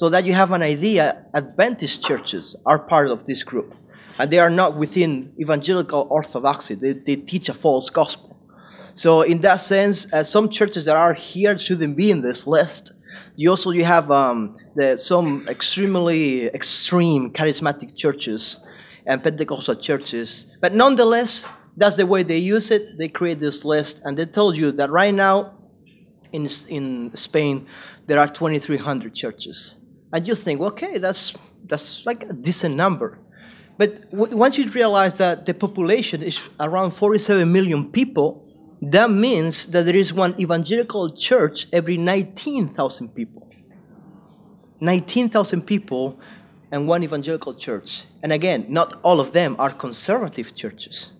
so 0.00 0.08
that 0.08 0.24
you 0.24 0.32
have 0.32 0.52
an 0.52 0.62
idea, 0.62 1.26
Adventist 1.34 2.02
churches 2.02 2.56
are 2.64 2.78
part 2.78 3.10
of 3.10 3.26
this 3.26 3.42
group. 3.42 3.74
And 4.18 4.30
they 4.30 4.38
are 4.38 4.48
not 4.48 4.76
within 4.76 5.32
evangelical 5.38 6.06
orthodoxy, 6.10 6.74
they, 6.74 6.92
they 6.92 7.16
teach 7.16 7.48
a 7.48 7.54
false 7.54 7.90
gospel. 7.90 8.36
So, 8.94 9.22
in 9.22 9.42
that 9.42 9.56
sense, 9.56 10.12
uh, 10.12 10.24
some 10.24 10.48
churches 10.48 10.84
that 10.86 10.96
are 10.96 11.14
here 11.14 11.56
shouldn't 11.56 11.96
be 11.96 12.10
in 12.10 12.22
this 12.22 12.46
list. 12.46 12.92
You 13.36 13.50
also 13.50 13.70
you 13.70 13.84
have 13.84 14.10
um, 14.10 14.56
the, 14.74 14.96
some 14.96 15.46
extremely 15.48 16.46
extreme 16.46 17.30
charismatic 17.30 17.96
churches 17.96 18.60
and 19.06 19.22
Pentecostal 19.22 19.76
churches, 19.76 20.46
but 20.60 20.74
nonetheless, 20.74 21.46
that's 21.76 21.96
the 21.96 22.06
way 22.06 22.22
they 22.22 22.38
use 22.38 22.70
it. 22.70 22.98
They 22.98 23.08
create 23.08 23.38
this 23.38 23.64
list, 23.64 24.02
and 24.04 24.16
they 24.16 24.26
told 24.26 24.56
you 24.56 24.72
that 24.72 24.90
right 24.90 25.14
now 25.14 25.59
in 26.32 26.48
in 26.68 27.14
Spain 27.14 27.66
there 28.06 28.18
are 28.18 28.28
2,300 28.28 29.14
churches 29.14 29.76
and 30.12 30.26
you 30.26 30.34
think, 30.34 30.60
okay, 30.60 30.98
that's 30.98 31.34
that's 31.66 32.04
like 32.06 32.24
a 32.24 32.32
decent 32.32 32.74
number. 32.74 33.18
But 33.78 34.10
w- 34.10 34.36
once 34.36 34.58
you 34.58 34.68
realize 34.70 35.18
that 35.18 35.46
the 35.46 35.54
population 35.54 36.22
is 36.22 36.48
around 36.58 36.90
47 36.90 37.50
million 37.50 37.90
people, 37.90 38.46
that 38.82 39.10
means 39.10 39.68
that 39.68 39.84
there 39.84 39.96
is 39.96 40.12
one 40.12 40.34
evangelical 40.38 41.14
church 41.16 41.66
every 41.72 41.96
19,000 41.96 43.14
people. 43.14 43.48
19,000 44.80 45.62
people 45.62 46.18
and 46.72 46.88
one 46.88 47.02
evangelical 47.02 47.54
church. 47.54 48.04
And 48.22 48.32
again, 48.32 48.66
not 48.68 48.98
all 49.02 49.20
of 49.20 49.32
them 49.32 49.56
are 49.58 49.70
conservative 49.70 50.54
churches. 50.54 51.10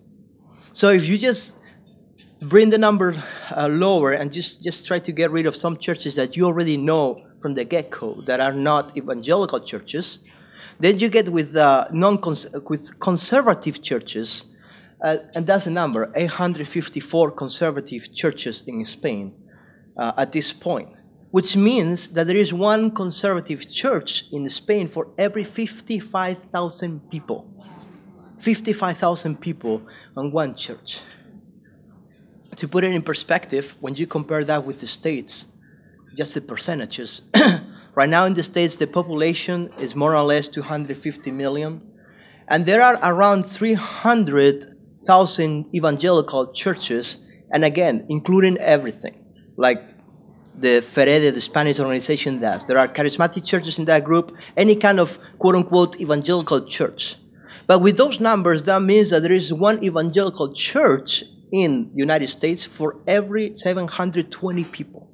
So 0.73 0.89
if 0.89 1.07
you 1.07 1.17
just 1.17 1.57
bring 2.41 2.71
the 2.71 2.77
number 2.77 3.15
uh, 3.55 3.67
lower 3.67 4.13
and 4.13 4.33
just, 4.33 4.63
just 4.63 4.85
try 4.87 4.99
to 4.99 5.11
get 5.11 5.31
rid 5.31 5.45
of 5.45 5.55
some 5.55 5.77
churches 5.77 6.15
that 6.15 6.35
you 6.35 6.45
already 6.45 6.75
know 6.75 7.23
from 7.39 7.53
the 7.53 7.63
get-go 7.63 8.15
that 8.21 8.39
are 8.39 8.51
not 8.51 8.97
evangelical 8.97 9.59
churches. 9.59 10.19
Then 10.79 10.97
you 10.99 11.09
get 11.09 11.29
with 11.29 11.55
uh, 11.55 11.87
non 11.91 12.19
with 12.67 12.99
conservative 12.99 13.83
churches, 13.83 14.45
uh, 15.03 15.17
and 15.35 15.45
that's 15.45 15.67
a 15.67 15.69
number: 15.69 16.11
854 16.15 17.31
conservative 17.31 18.11
churches 18.15 18.63
in 18.65 18.83
Spain 18.85 19.33
uh, 19.95 20.13
at 20.17 20.31
this 20.31 20.51
point, 20.53 20.89
which 21.29 21.55
means 21.55 22.09
that 22.09 22.25
there 22.25 22.37
is 22.37 22.51
one 22.51 22.89
conservative 22.89 23.71
church 23.71 24.25
in 24.31 24.49
Spain 24.49 24.87
for 24.87 25.09
every 25.19 25.43
55,000 25.43 27.11
people. 27.11 27.47
55,000 28.39 29.39
people 29.39 29.83
on 30.17 30.31
one 30.31 30.55
church. 30.55 31.01
To 32.57 32.67
put 32.67 32.83
it 32.83 32.93
in 32.93 33.01
perspective, 33.01 33.77
when 33.79 33.95
you 33.95 34.05
compare 34.05 34.43
that 34.43 34.65
with 34.65 34.81
the 34.81 34.87
States, 34.87 35.45
just 36.15 36.33
the 36.33 36.41
percentages. 36.41 37.21
right 37.95 38.09
now 38.09 38.25
in 38.25 38.33
the 38.33 38.43
States, 38.43 38.75
the 38.75 38.87
population 38.87 39.71
is 39.79 39.95
more 39.95 40.13
or 40.15 40.23
less 40.23 40.49
250 40.49 41.31
million. 41.31 41.81
And 42.47 42.65
there 42.65 42.81
are 42.81 42.99
around 43.01 43.45
300,000 43.45 45.73
evangelical 45.73 46.51
churches, 46.51 47.19
and 47.51 47.63
again, 47.63 48.05
including 48.09 48.57
everything, 48.57 49.23
like 49.55 49.81
the 50.53 50.81
Ferede, 50.81 51.33
the 51.33 51.39
Spanish 51.39 51.79
organization, 51.79 52.41
does. 52.41 52.65
There 52.65 52.77
are 52.77 52.89
charismatic 52.89 53.45
churches 53.45 53.79
in 53.79 53.85
that 53.85 54.03
group, 54.03 54.35
any 54.57 54.75
kind 54.75 54.99
of 54.99 55.17
quote 55.39 55.55
unquote 55.55 56.01
evangelical 56.01 56.65
church. 56.65 57.15
But 57.67 57.79
with 57.79 57.95
those 57.95 58.19
numbers, 58.19 58.63
that 58.63 58.81
means 58.81 59.11
that 59.11 59.21
there 59.21 59.31
is 59.31 59.53
one 59.53 59.81
evangelical 59.81 60.51
church 60.53 61.23
in 61.51 61.91
United 61.95 62.29
States 62.29 62.63
for 62.63 62.97
every 63.07 63.55
720 63.55 64.63
people. 64.65 65.11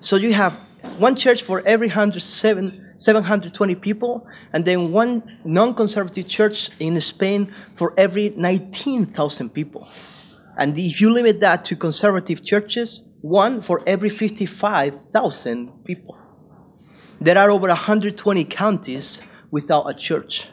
So 0.00 0.16
you 0.16 0.32
have 0.32 0.58
one 0.98 1.16
church 1.16 1.42
for 1.42 1.62
every 1.66 1.88
107, 1.88 2.94
720 2.98 3.74
people, 3.76 4.26
and 4.52 4.64
then 4.64 4.92
one 4.92 5.38
non 5.44 5.74
conservative 5.74 6.28
church 6.28 6.70
in 6.78 7.00
Spain 7.00 7.52
for 7.74 7.94
every 7.96 8.30
19,000 8.36 9.50
people. 9.50 9.88
And 10.56 10.78
if 10.78 11.00
you 11.00 11.10
limit 11.10 11.40
that 11.40 11.64
to 11.66 11.76
conservative 11.76 12.44
churches, 12.44 13.08
one 13.20 13.62
for 13.62 13.82
every 13.86 14.10
55,000 14.10 15.84
people. 15.84 16.18
There 17.20 17.38
are 17.38 17.50
over 17.50 17.68
120 17.68 18.44
counties 18.44 19.20
without 19.50 19.88
a 19.88 19.94
church. 19.94 20.48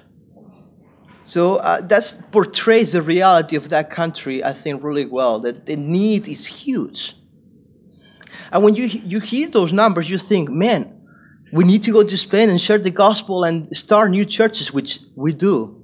So 1.32 1.56
uh, 1.56 1.80
that 1.80 2.24
portrays 2.34 2.92
the 2.92 3.02
reality 3.02 3.56
of 3.56 3.70
that 3.70 3.90
country, 3.90 4.44
I 4.44 4.52
think, 4.52 4.84
really 4.84 5.06
well. 5.06 5.40
That 5.40 5.66
the 5.66 5.78
need 5.78 6.28
is 6.28 6.46
huge. 6.46 7.16
And 8.52 8.64
when 8.66 8.76
you 8.76 8.84
you 8.84 9.22
hear 9.22 9.48
those 9.48 9.72
numbers, 9.72 10.10
you 10.10 10.18
think, 10.18 10.50
man, 10.50 10.82
we 11.54 11.64
need 11.64 11.84
to 11.84 11.92
go 11.94 12.04
to 12.04 12.18
Spain 12.18 12.50
and 12.50 12.60
share 12.60 12.80
the 12.80 12.92
gospel 12.92 13.46
and 13.46 13.56
start 13.86 14.12
new 14.12 14.26
churches, 14.26 14.74
which 14.74 15.00
we 15.16 15.32
do. 15.32 15.82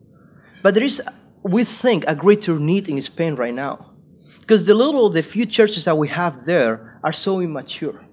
But 0.64 0.74
there 0.74 0.84
is, 0.84 1.02
we 1.44 1.64
think, 1.64 2.04
a 2.08 2.16
greater 2.24 2.60
need 2.60 2.90
in 2.90 3.02
Spain 3.02 3.36
right 3.36 3.54
now, 3.54 3.94
because 4.42 4.66
the 4.66 4.76
little, 4.76 5.10
the 5.10 5.24
few 5.24 5.46
churches 5.46 5.86
that 5.86 5.98
we 5.98 6.10
have 6.10 6.46
there 6.46 7.00
are 7.06 7.14
so 7.14 7.40
immature. 7.40 8.04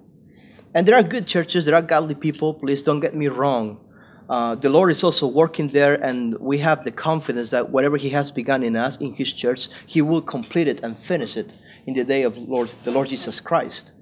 And 0.73 0.87
there 0.87 0.95
are 0.95 1.03
good 1.03 1.27
churches, 1.27 1.65
there 1.65 1.75
are 1.75 1.81
godly 1.81 2.15
people. 2.15 2.53
Please 2.53 2.81
don't 2.81 3.01
get 3.01 3.13
me 3.13 3.27
wrong. 3.27 3.84
Uh, 4.29 4.55
the 4.55 4.69
Lord 4.69 4.89
is 4.89 5.03
also 5.03 5.27
working 5.27 5.69
there, 5.69 5.95
and 5.95 6.37
we 6.39 6.57
have 6.59 6.83
the 6.83 6.91
confidence 6.91 7.51
that 7.51 7.69
whatever 7.69 7.97
He 7.97 8.09
has 8.09 8.31
begun 8.31 8.63
in 8.63 8.75
us, 8.75 8.97
in 8.97 9.13
His 9.13 9.31
church, 9.31 9.69
He 9.85 10.01
will 10.01 10.21
complete 10.21 10.67
it 10.67 10.81
and 10.81 10.97
finish 10.97 11.37
it 11.37 11.53
in 11.85 11.93
the 11.93 12.03
day 12.03 12.23
of 12.23 12.37
Lord, 12.37 12.69
the 12.83 12.91
Lord 12.91 13.09
Jesus 13.09 13.39
Christ. 13.39 13.93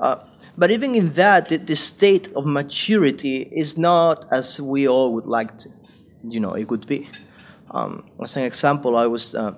Uh, 0.00 0.16
but 0.58 0.70
even 0.70 0.94
in 0.94 1.12
that, 1.12 1.48
the, 1.48 1.56
the, 1.56 1.76
state 1.76 2.28
of 2.34 2.44
maturity 2.44 3.48
is 3.52 3.78
not 3.78 4.26
as 4.32 4.60
we 4.60 4.88
all 4.88 5.14
would 5.14 5.26
like 5.26 5.56
to, 5.58 5.68
you 6.28 6.40
know, 6.40 6.54
it 6.54 6.68
would 6.68 6.86
be. 6.86 7.08
Um, 7.70 8.10
as 8.22 8.36
an 8.36 8.42
example, 8.42 8.96
I 8.96 9.06
was 9.06 9.34
uh, 9.34 9.54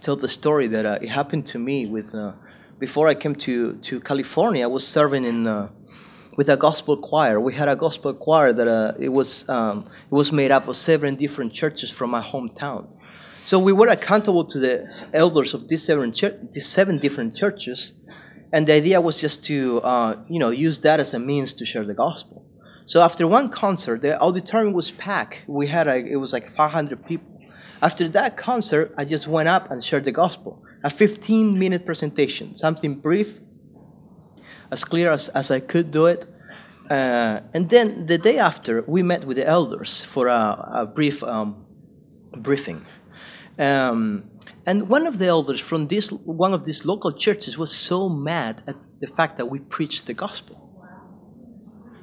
tell 0.00 0.16
the 0.16 0.28
story 0.28 0.66
that 0.68 0.86
uh, 0.86 0.98
it 1.00 1.08
happened 1.08 1.46
to 1.48 1.58
me 1.58 1.86
with 1.86 2.14
uh, 2.14 2.32
before 2.78 3.06
I 3.06 3.14
came 3.14 3.34
to 3.36 3.74
to 3.74 4.00
California. 4.00 4.64
I 4.64 4.66
was 4.66 4.86
serving 4.86 5.24
in 5.24 5.46
uh, 5.46 5.68
with 6.36 6.48
a 6.48 6.56
gospel 6.56 6.96
choir. 6.96 7.40
We 7.40 7.54
had 7.54 7.68
a 7.68 7.76
gospel 7.76 8.12
choir 8.14 8.52
that 8.52 8.68
uh, 8.68 8.92
it 8.98 9.08
was 9.08 9.48
um, 9.48 9.84
it 10.10 10.14
was 10.14 10.30
made 10.32 10.50
up 10.50 10.68
of 10.68 10.76
seven 10.76 11.16
different 11.16 11.52
churches 11.52 11.90
from 11.90 12.10
my 12.10 12.22
hometown. 12.22 12.86
So 13.44 13.58
we 13.58 13.72
were 13.72 13.88
accountable 13.88 14.44
to 14.44 14.58
the 14.58 15.06
elders 15.14 15.54
of 15.54 15.68
these 15.68 15.84
seven, 15.84 16.12
these 16.52 16.66
seven 16.66 16.98
different 16.98 17.36
churches, 17.36 17.92
and 18.52 18.66
the 18.66 18.74
idea 18.74 19.00
was 19.00 19.20
just 19.20 19.44
to 19.44 19.80
uh, 19.80 20.16
you 20.28 20.38
know 20.38 20.50
use 20.50 20.80
that 20.80 21.00
as 21.00 21.14
a 21.14 21.18
means 21.18 21.52
to 21.54 21.64
share 21.64 21.84
the 21.84 21.94
gospel. 21.94 22.44
So 22.86 23.02
after 23.02 23.26
one 23.26 23.48
concert, 23.48 24.02
the 24.02 24.20
auditorium 24.20 24.72
was 24.72 24.92
packed. 24.92 25.42
We 25.48 25.66
had 25.66 25.88
a, 25.88 25.96
it 25.96 26.16
was 26.16 26.32
like 26.32 26.48
500 26.48 27.04
people. 27.04 27.36
After 27.82 28.08
that 28.10 28.36
concert, 28.36 28.94
I 28.96 29.04
just 29.04 29.26
went 29.26 29.48
up 29.48 29.70
and 29.72 29.82
shared 29.82 30.04
the 30.04 30.12
gospel. 30.12 30.62
A 30.84 30.90
15 30.90 31.58
minute 31.58 31.84
presentation, 31.84 32.56
something 32.56 32.94
brief, 32.94 33.40
as 34.70 34.84
clear 34.84 35.10
as, 35.10 35.28
as 35.30 35.50
I 35.50 35.60
could 35.60 35.90
do 35.90 36.06
it. 36.06 36.26
Uh, 36.90 37.40
and 37.52 37.68
then 37.68 38.06
the 38.06 38.18
day 38.18 38.38
after, 38.38 38.82
we 38.86 39.02
met 39.02 39.24
with 39.24 39.36
the 39.36 39.46
elders 39.46 40.04
for 40.04 40.28
a, 40.28 40.70
a 40.74 40.86
brief 40.86 41.22
um, 41.22 41.64
briefing. 42.32 42.84
Um, 43.58 44.30
and 44.66 44.88
one 44.88 45.06
of 45.06 45.18
the 45.18 45.26
elders 45.26 45.60
from 45.60 45.86
this 45.86 46.10
one 46.10 46.52
of 46.52 46.64
these 46.64 46.84
local 46.84 47.12
churches 47.12 47.56
was 47.56 47.72
so 47.72 48.08
mad 48.08 48.62
at 48.66 48.76
the 49.00 49.06
fact 49.06 49.36
that 49.38 49.46
we 49.46 49.60
preached 49.60 50.06
the 50.06 50.14
gospel. 50.14 50.56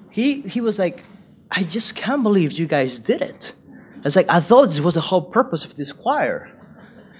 He 0.09 0.41
he 0.41 0.61
was 0.61 0.79
like, 0.79 1.03
I 1.51 1.63
just 1.63 1.95
can't 1.95 2.23
believe 2.23 2.53
you 2.53 2.67
guys 2.67 2.99
did 2.99 3.21
it. 3.21 3.53
I 3.97 4.03
was 4.03 4.15
like, 4.15 4.29
I 4.29 4.39
thought 4.39 4.69
this 4.69 4.79
was 4.79 4.95
the 4.95 5.01
whole 5.01 5.21
purpose 5.21 5.65
of 5.65 5.75
this 5.75 5.91
choir. 5.91 6.49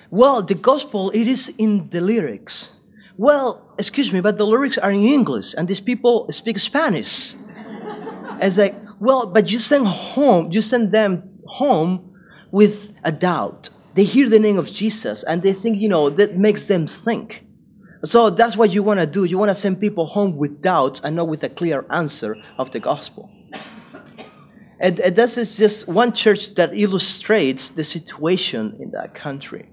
Well, 0.10 0.42
the 0.42 0.56
gospel 0.56 1.12
it 1.12 1.28
is 1.28 1.54
in 1.58 1.90
the 1.90 2.02
lyrics. 2.02 2.74
Well, 3.18 3.74
excuse 3.78 4.12
me, 4.12 4.22
but 4.22 4.38
the 4.38 4.46
lyrics 4.46 4.78
are 4.78 4.92
in 4.92 5.04
English 5.06 5.54
and 5.56 5.68
these 5.68 5.82
people 5.82 6.32
speak 6.32 6.58
Spanish. 6.58 7.36
It's 8.42 8.58
like, 8.58 8.76
well, 9.00 9.28
but 9.28 9.52
you 9.52 9.60
send 9.60 9.88
home, 9.88 10.52
you 10.52 10.62
send 10.62 10.92
them 10.92 11.40
home 11.46 12.16
with 12.52 12.94
a 13.04 13.12
doubt. 13.12 13.70
They 13.94 14.04
hear 14.04 14.28
the 14.30 14.40
name 14.40 14.58
of 14.58 14.72
Jesus 14.72 15.24
and 15.24 15.44
they 15.44 15.54
think, 15.54 15.80
you 15.80 15.90
know, 15.90 16.10
that 16.10 16.38
makes 16.38 16.66
them 16.66 16.88
think. 16.88 17.46
So 18.06 18.30
that's 18.30 18.58
what 18.58 18.74
you 18.74 18.84
want 18.84 19.00
to 19.00 19.06
do. 19.06 19.24
You 19.24 19.38
want 19.38 19.50
to 19.50 19.56
send 19.56 19.80
people 19.80 20.06
home 20.08 20.36
with 20.36 20.62
doubts 20.62 21.00
and 21.02 21.16
not 21.16 21.28
with 21.28 21.44
a 21.44 21.50
clear 21.50 21.86
answer 21.90 22.36
of 22.58 22.72
the 22.72 22.80
gospel. 22.80 23.30
And, 24.80 25.00
and 25.00 25.16
this 25.16 25.38
is 25.38 25.56
just 25.56 25.88
one 25.88 26.12
church 26.12 26.56
that 26.56 26.72
illustrates 26.78 27.70
the 27.70 27.86
situation 27.86 28.76
in 28.82 28.92
that 28.92 29.14
country. 29.14 29.70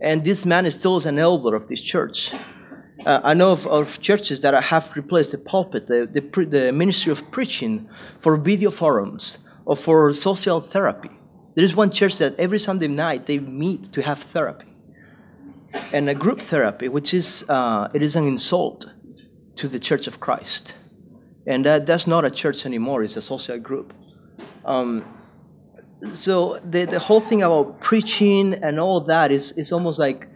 And 0.00 0.24
this 0.24 0.44
man 0.44 0.66
is 0.66 0.74
still 0.74 0.98
an 1.06 1.18
elder 1.18 1.54
of 1.54 1.68
this 1.68 1.80
church. 1.80 2.32
Uh, 3.04 3.20
I 3.24 3.34
know 3.34 3.50
of, 3.50 3.66
of, 3.66 4.00
churches 4.00 4.42
that 4.42 4.54
have 4.62 4.96
replaced 4.96 5.32
the 5.32 5.38
pulpit, 5.38 5.88
the, 5.88 6.06
the, 6.06 6.20
the, 6.44 6.72
ministry 6.72 7.10
of 7.10 7.28
preaching, 7.32 7.88
for 8.20 8.36
video 8.36 8.70
forums 8.70 9.38
or 9.64 9.74
for 9.74 10.12
social 10.12 10.60
therapy. 10.60 11.10
There 11.56 11.64
is 11.64 11.74
one 11.74 11.90
church 11.90 12.18
that 12.18 12.38
every 12.38 12.60
Sunday 12.60 12.86
night 12.86 13.26
they 13.26 13.40
meet 13.40 13.92
to 13.92 14.02
have 14.02 14.20
therapy, 14.20 14.68
and 15.92 16.08
a 16.08 16.14
group 16.14 16.40
therapy, 16.40 16.88
which 16.88 17.12
is 17.12 17.44
uh, 17.48 17.88
it 17.92 18.02
is 18.02 18.14
an 18.14 18.26
insult 18.28 18.86
to 19.56 19.66
the 19.66 19.80
Church 19.80 20.06
of 20.06 20.20
Christ, 20.20 20.74
and 21.44 21.66
that, 21.66 21.86
that's 21.86 22.06
not 22.06 22.24
a 22.24 22.30
church 22.30 22.64
anymore; 22.64 23.02
it's 23.02 23.16
a 23.16 23.22
social 23.22 23.58
group. 23.58 23.92
Um, 24.64 25.04
so 26.14 26.58
the, 26.58 26.84
the 26.84 26.98
whole 26.98 27.20
thing 27.20 27.42
about 27.42 27.80
preaching 27.80 28.54
and 28.54 28.80
all 28.80 29.00
that 29.02 29.30
is, 29.30 29.52
is 29.52 29.72
almost 29.72 29.98
like 29.98 30.28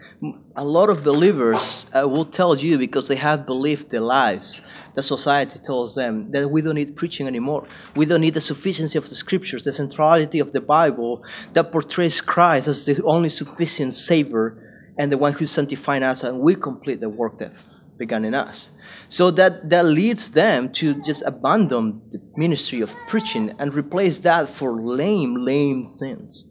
a 0.54 0.64
lot 0.64 0.88
of 0.88 1.04
believers 1.04 1.86
uh, 1.94 2.08
will 2.08 2.24
tell 2.24 2.56
you 2.56 2.78
because 2.78 3.08
they 3.08 3.16
have 3.16 3.44
believed 3.44 3.90
the 3.90 4.00
lies 4.00 4.62
that 4.94 5.02
society 5.02 5.58
tells 5.58 5.94
them 5.94 6.30
that 6.32 6.48
we 6.48 6.62
don't 6.62 6.76
need 6.76 6.96
preaching 6.96 7.26
anymore. 7.26 7.66
We 7.94 8.06
don't 8.06 8.22
need 8.22 8.34
the 8.34 8.40
sufficiency 8.40 8.96
of 8.96 9.08
the 9.08 9.14
scriptures, 9.14 9.64
the 9.64 9.72
centrality 9.72 10.38
of 10.38 10.52
the 10.52 10.60
Bible 10.60 11.24
that 11.52 11.70
portrays 11.70 12.20
Christ 12.20 12.68
as 12.68 12.86
the 12.86 13.02
only 13.04 13.30
sufficient 13.30 13.92
Savior 13.94 14.92
and 14.96 15.12
the 15.12 15.18
one 15.18 15.34
who's 15.34 15.50
sanctifying 15.50 16.02
us, 16.02 16.22
and 16.22 16.40
we 16.40 16.54
complete 16.54 17.00
the 17.00 17.10
work 17.10 17.38
that 17.38 17.52
began 17.98 18.24
in 18.24 18.34
us. 18.34 18.70
So 19.08 19.30
that, 19.32 19.68
that 19.70 19.84
leads 19.84 20.30
them 20.30 20.70
to 20.74 21.02
just 21.02 21.22
abandon 21.26 22.00
the 22.10 22.20
ministry 22.36 22.80
of 22.80 22.94
preaching 23.06 23.54
and 23.58 23.74
replace 23.74 24.18
that 24.20 24.48
for 24.48 24.80
lame, 24.80 25.34
lame 25.34 25.84
things. 25.84 26.46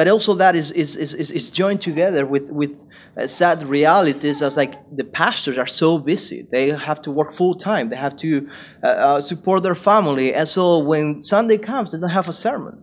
But 0.00 0.08
also 0.08 0.32
that 0.36 0.56
is, 0.56 0.70
is, 0.70 0.96
is, 0.96 1.30
is 1.30 1.50
joined 1.50 1.82
together 1.82 2.24
with, 2.24 2.50
with 2.50 2.86
uh, 3.18 3.26
sad 3.26 3.62
realities 3.64 4.40
as 4.40 4.56
like 4.56 4.76
the 4.90 5.04
pastors 5.04 5.58
are 5.58 5.66
so 5.66 5.98
busy. 5.98 6.40
They 6.40 6.70
have 6.70 7.02
to 7.02 7.10
work 7.10 7.32
full 7.32 7.54
time. 7.54 7.90
They 7.90 7.96
have 7.96 8.16
to 8.16 8.48
uh, 8.82 8.86
uh, 8.86 9.20
support 9.20 9.62
their 9.62 9.74
family. 9.74 10.32
And 10.32 10.48
so 10.48 10.78
when 10.78 11.22
Sunday 11.22 11.58
comes, 11.58 11.92
they 11.92 11.98
don't 11.98 12.08
have 12.08 12.30
a 12.30 12.32
sermon. 12.32 12.82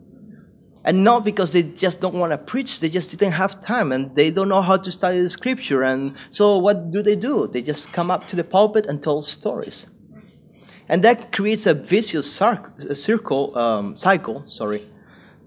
And 0.86 1.04
not 1.04 1.26
because 1.26 1.54
they 1.54 1.64
just 1.64 2.02
don't 2.02 2.14
want 2.14 2.34
to 2.34 2.38
preach, 2.38 2.82
they 2.82 2.90
just 2.90 3.10
didn't 3.10 3.32
have 3.32 3.62
time 3.62 3.92
and 3.92 4.14
they 4.14 4.30
don't 4.30 4.48
know 4.48 4.62
how 4.62 4.78
to 4.78 4.92
study 4.92 5.20
the 5.20 5.32
scripture. 5.32 5.82
And 5.82 6.16
so 6.30 6.60
what 6.60 6.92
do 6.92 7.02
they 7.02 7.16
do? 7.16 7.48
They 7.48 7.64
just 7.64 7.92
come 7.94 8.12
up 8.12 8.28
to 8.28 8.36
the 8.36 8.44
pulpit 8.44 8.86
and 8.86 9.02
tell 9.02 9.24
stories. 9.24 9.88
And 10.88 11.04
that 11.04 11.32
creates 11.32 11.66
a 11.66 11.74
vicious 11.74 12.32
circle, 12.32 13.58
um, 13.58 13.98
cycle, 13.98 14.46
sorry, 14.46 14.84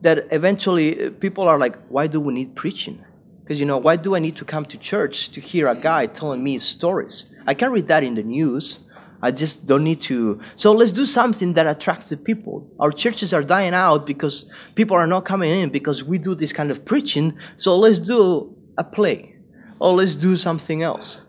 that 0.02 0.26
eventually 0.32 1.06
uh, 1.06 1.10
people 1.10 1.48
are 1.48 1.58
like, 1.58 1.76
why 1.88 2.06
do 2.06 2.20
we 2.20 2.32
need 2.32 2.54
preaching? 2.54 3.04
Because, 3.42 3.60
you 3.60 3.66
know, 3.66 3.78
why 3.78 3.96
do 3.96 4.14
I 4.14 4.18
need 4.18 4.36
to 4.36 4.44
come 4.44 4.64
to 4.66 4.78
church 4.78 5.30
to 5.32 5.40
hear 5.40 5.66
a 5.68 5.74
guy 5.74 6.06
telling 6.06 6.42
me 6.42 6.58
stories? 6.58 7.26
I 7.46 7.54
can 7.54 7.72
read 7.72 7.88
that 7.88 8.02
in 8.02 8.14
the 8.14 8.22
news. 8.22 8.80
I 9.22 9.32
just 9.32 9.66
don't 9.66 9.84
need 9.84 10.00
to. 10.02 10.40
So 10.56 10.72
let's 10.72 10.92
do 10.92 11.04
something 11.04 11.52
that 11.54 11.66
attracts 11.66 12.08
the 12.08 12.16
people. 12.16 12.70
Our 12.78 12.90
churches 12.90 13.34
are 13.34 13.42
dying 13.42 13.74
out 13.74 14.06
because 14.06 14.46
people 14.74 14.96
are 14.96 15.06
not 15.06 15.24
coming 15.24 15.50
in 15.50 15.68
because 15.68 16.02
we 16.02 16.18
do 16.18 16.34
this 16.34 16.52
kind 16.52 16.70
of 16.70 16.84
preaching. 16.84 17.36
So 17.56 17.76
let's 17.76 17.98
do 17.98 18.56
a 18.78 18.84
play 18.84 19.36
or 19.78 19.92
let's 19.94 20.14
do 20.14 20.36
something 20.36 20.82
else. 20.82 21.22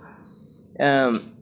Um, 0.79 1.35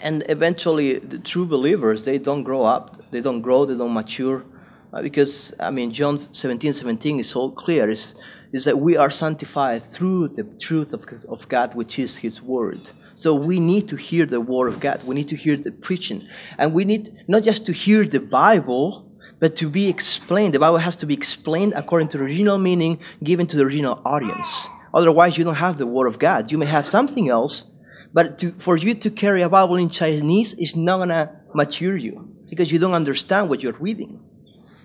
and 0.00 0.24
eventually, 0.30 0.98
the 0.98 1.18
true 1.18 1.44
believers, 1.44 2.04
they 2.04 2.18
don't 2.18 2.42
grow 2.42 2.64
up, 2.64 3.10
they 3.10 3.20
don't 3.20 3.42
grow, 3.42 3.66
they 3.66 3.76
don't 3.76 3.92
mature 3.92 4.46
Uh, 4.92 5.00
because, 5.00 5.54
I 5.58 5.70
mean, 5.70 5.90
John 5.90 6.18
17 6.34 6.72
17 6.72 7.20
is 7.20 7.30
so 7.30 7.50
clear 7.50 7.90
is, 7.90 8.14
is 8.52 8.64
that 8.66 8.78
we 8.78 8.96
are 8.96 9.10
sanctified 9.10 9.82
through 9.82 10.28
the 10.28 10.44
truth 10.44 10.92
of, 10.92 11.06
of 11.28 11.48
God, 11.48 11.74
which 11.74 11.98
is 11.98 12.18
His 12.18 12.42
Word. 12.42 12.90
So 13.14 13.34
we 13.34 13.58
need 13.60 13.88
to 13.88 13.96
hear 13.96 14.26
the 14.26 14.40
Word 14.40 14.68
of 14.68 14.80
God. 14.80 15.02
We 15.04 15.14
need 15.14 15.28
to 15.28 15.36
hear 15.36 15.56
the 15.56 15.72
preaching. 15.72 16.22
And 16.58 16.74
we 16.74 16.84
need 16.84 17.24
not 17.26 17.42
just 17.42 17.64
to 17.66 17.72
hear 17.72 18.04
the 18.04 18.20
Bible, 18.20 19.10
but 19.40 19.56
to 19.56 19.68
be 19.68 19.88
explained. 19.88 20.54
The 20.54 20.58
Bible 20.58 20.78
has 20.78 20.96
to 20.96 21.06
be 21.06 21.14
explained 21.14 21.72
according 21.74 22.08
to 22.08 22.18
the 22.18 22.24
original 22.24 22.58
meaning 22.58 23.00
given 23.22 23.46
to 23.46 23.56
the 23.56 23.64
original 23.64 24.02
audience. 24.04 24.68
Otherwise, 24.92 25.38
you 25.38 25.44
don't 25.44 25.54
have 25.54 25.78
the 25.78 25.86
Word 25.86 26.06
of 26.06 26.18
God. 26.18 26.52
You 26.52 26.58
may 26.58 26.66
have 26.66 26.84
something 26.84 27.30
else, 27.30 27.64
but 28.12 28.38
to, 28.40 28.52
for 28.52 28.76
you 28.76 28.94
to 28.94 29.10
carry 29.10 29.40
a 29.40 29.48
Bible 29.48 29.76
in 29.76 29.88
Chinese 29.88 30.52
is 30.54 30.76
not 30.76 31.06
to 31.06 31.30
mature 31.54 31.96
you 31.96 32.28
because 32.50 32.70
you 32.70 32.78
don't 32.78 32.92
understand 32.92 33.48
what 33.48 33.62
you're 33.62 33.72
reading. 33.74 34.20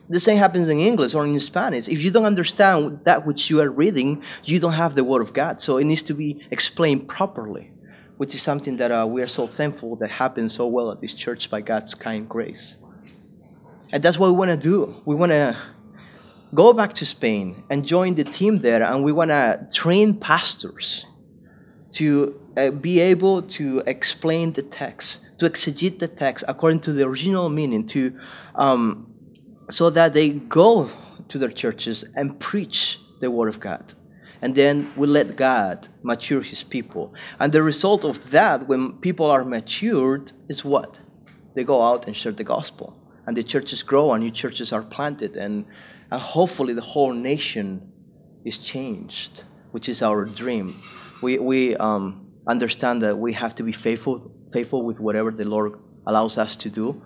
The 0.09 0.19
same 0.19 0.37
happens 0.37 0.69
in 0.69 0.79
English 0.79 1.13
or 1.15 1.25
in 1.25 1.39
Spanish. 1.39 1.87
If 1.87 2.01
you 2.01 2.11
don't 2.11 2.23
understand 2.23 3.01
that 3.03 3.25
which 3.25 3.49
you 3.49 3.59
are 3.59 3.69
reading, 3.69 4.23
you 4.45 4.59
don't 4.59 4.73
have 4.73 4.95
the 4.95 5.03
Word 5.03 5.21
of 5.21 5.33
God. 5.33 5.61
So 5.61 5.77
it 5.77 5.83
needs 5.83 6.03
to 6.03 6.13
be 6.13 6.45
explained 6.49 7.09
properly, 7.09 7.71
which 8.15 8.33
is 8.33 8.41
something 8.41 8.77
that 8.77 8.91
uh, 8.91 9.05
we 9.05 9.21
are 9.21 9.27
so 9.27 9.47
thankful 9.47 9.97
that 9.97 10.09
happens 10.09 10.55
so 10.55 10.67
well 10.67 10.91
at 10.91 11.01
this 11.01 11.13
church 11.13 11.49
by 11.49 11.59
God's 11.59 11.93
kind 11.93 12.27
grace. 12.27 12.77
And 13.91 14.01
that's 14.01 14.17
what 14.17 14.27
we 14.27 14.37
want 14.37 14.51
to 14.51 14.57
do. 14.57 15.01
We 15.05 15.15
want 15.15 15.31
to 15.31 15.57
go 16.53 16.71
back 16.71 16.93
to 16.93 17.05
Spain 17.05 17.63
and 17.69 17.85
join 17.85 18.15
the 18.15 18.23
team 18.23 18.59
there, 18.59 18.83
and 18.83 19.03
we 19.03 19.11
want 19.11 19.31
to 19.31 19.67
train 19.73 20.17
pastors 20.17 21.05
to 21.91 22.39
uh, 22.55 22.71
be 22.71 22.99
able 22.99 23.41
to 23.41 23.81
explain 23.85 24.53
the 24.53 24.61
text, 24.61 25.21
to 25.39 25.49
exegete 25.49 25.99
the 25.99 26.07
text 26.07 26.45
according 26.47 26.79
to 26.81 26.93
the 26.93 27.03
original 27.03 27.49
meaning, 27.49 27.85
to 27.85 28.17
um, 28.55 29.06
so 29.69 29.89
that 29.89 30.13
they 30.13 30.29
go 30.29 30.89
to 31.29 31.37
their 31.37 31.51
churches 31.51 32.05
and 32.15 32.39
preach 32.39 32.99
the 33.19 33.29
word 33.29 33.49
of 33.49 33.59
God. 33.59 33.93
And 34.41 34.55
then 34.55 34.91
we 34.95 35.07
let 35.07 35.35
God 35.35 35.87
mature 36.03 36.41
his 36.41 36.63
people. 36.63 37.13
And 37.39 37.51
the 37.51 37.63
result 37.63 38.05
of 38.05 38.29
that, 38.31 38.67
when 38.67 38.93
people 38.93 39.29
are 39.31 39.43
matured, 39.43 40.31
is 40.47 40.63
what? 40.63 40.99
They 41.55 41.63
go 41.63 41.81
out 41.81 42.05
and 42.05 42.15
share 42.15 42.31
the 42.31 42.43
gospel. 42.43 42.95
And 43.25 43.35
the 43.35 43.43
churches 43.43 43.81
grow 43.83 44.13
and 44.13 44.23
new 44.23 44.31
churches 44.31 44.71
are 44.71 44.83
planted. 44.83 45.35
And, 45.35 45.65
and 46.11 46.21
hopefully 46.21 46.73
the 46.73 46.81
whole 46.81 47.13
nation 47.13 47.91
is 48.45 48.59
changed, 48.59 49.43
which 49.71 49.89
is 49.89 50.01
our 50.01 50.25
dream. 50.25 50.81
We, 51.21 51.39
we 51.39 51.75
um, 51.77 52.31
understand 52.47 53.01
that 53.01 53.17
we 53.17 53.33
have 53.33 53.55
to 53.55 53.63
be 53.63 53.71
faithful, 53.71 54.31
faithful 54.53 54.83
with 54.83 54.99
whatever 54.99 55.31
the 55.31 55.45
Lord 55.45 55.79
allows 56.05 56.37
us 56.37 56.55
to 56.57 56.69
do. 56.69 57.01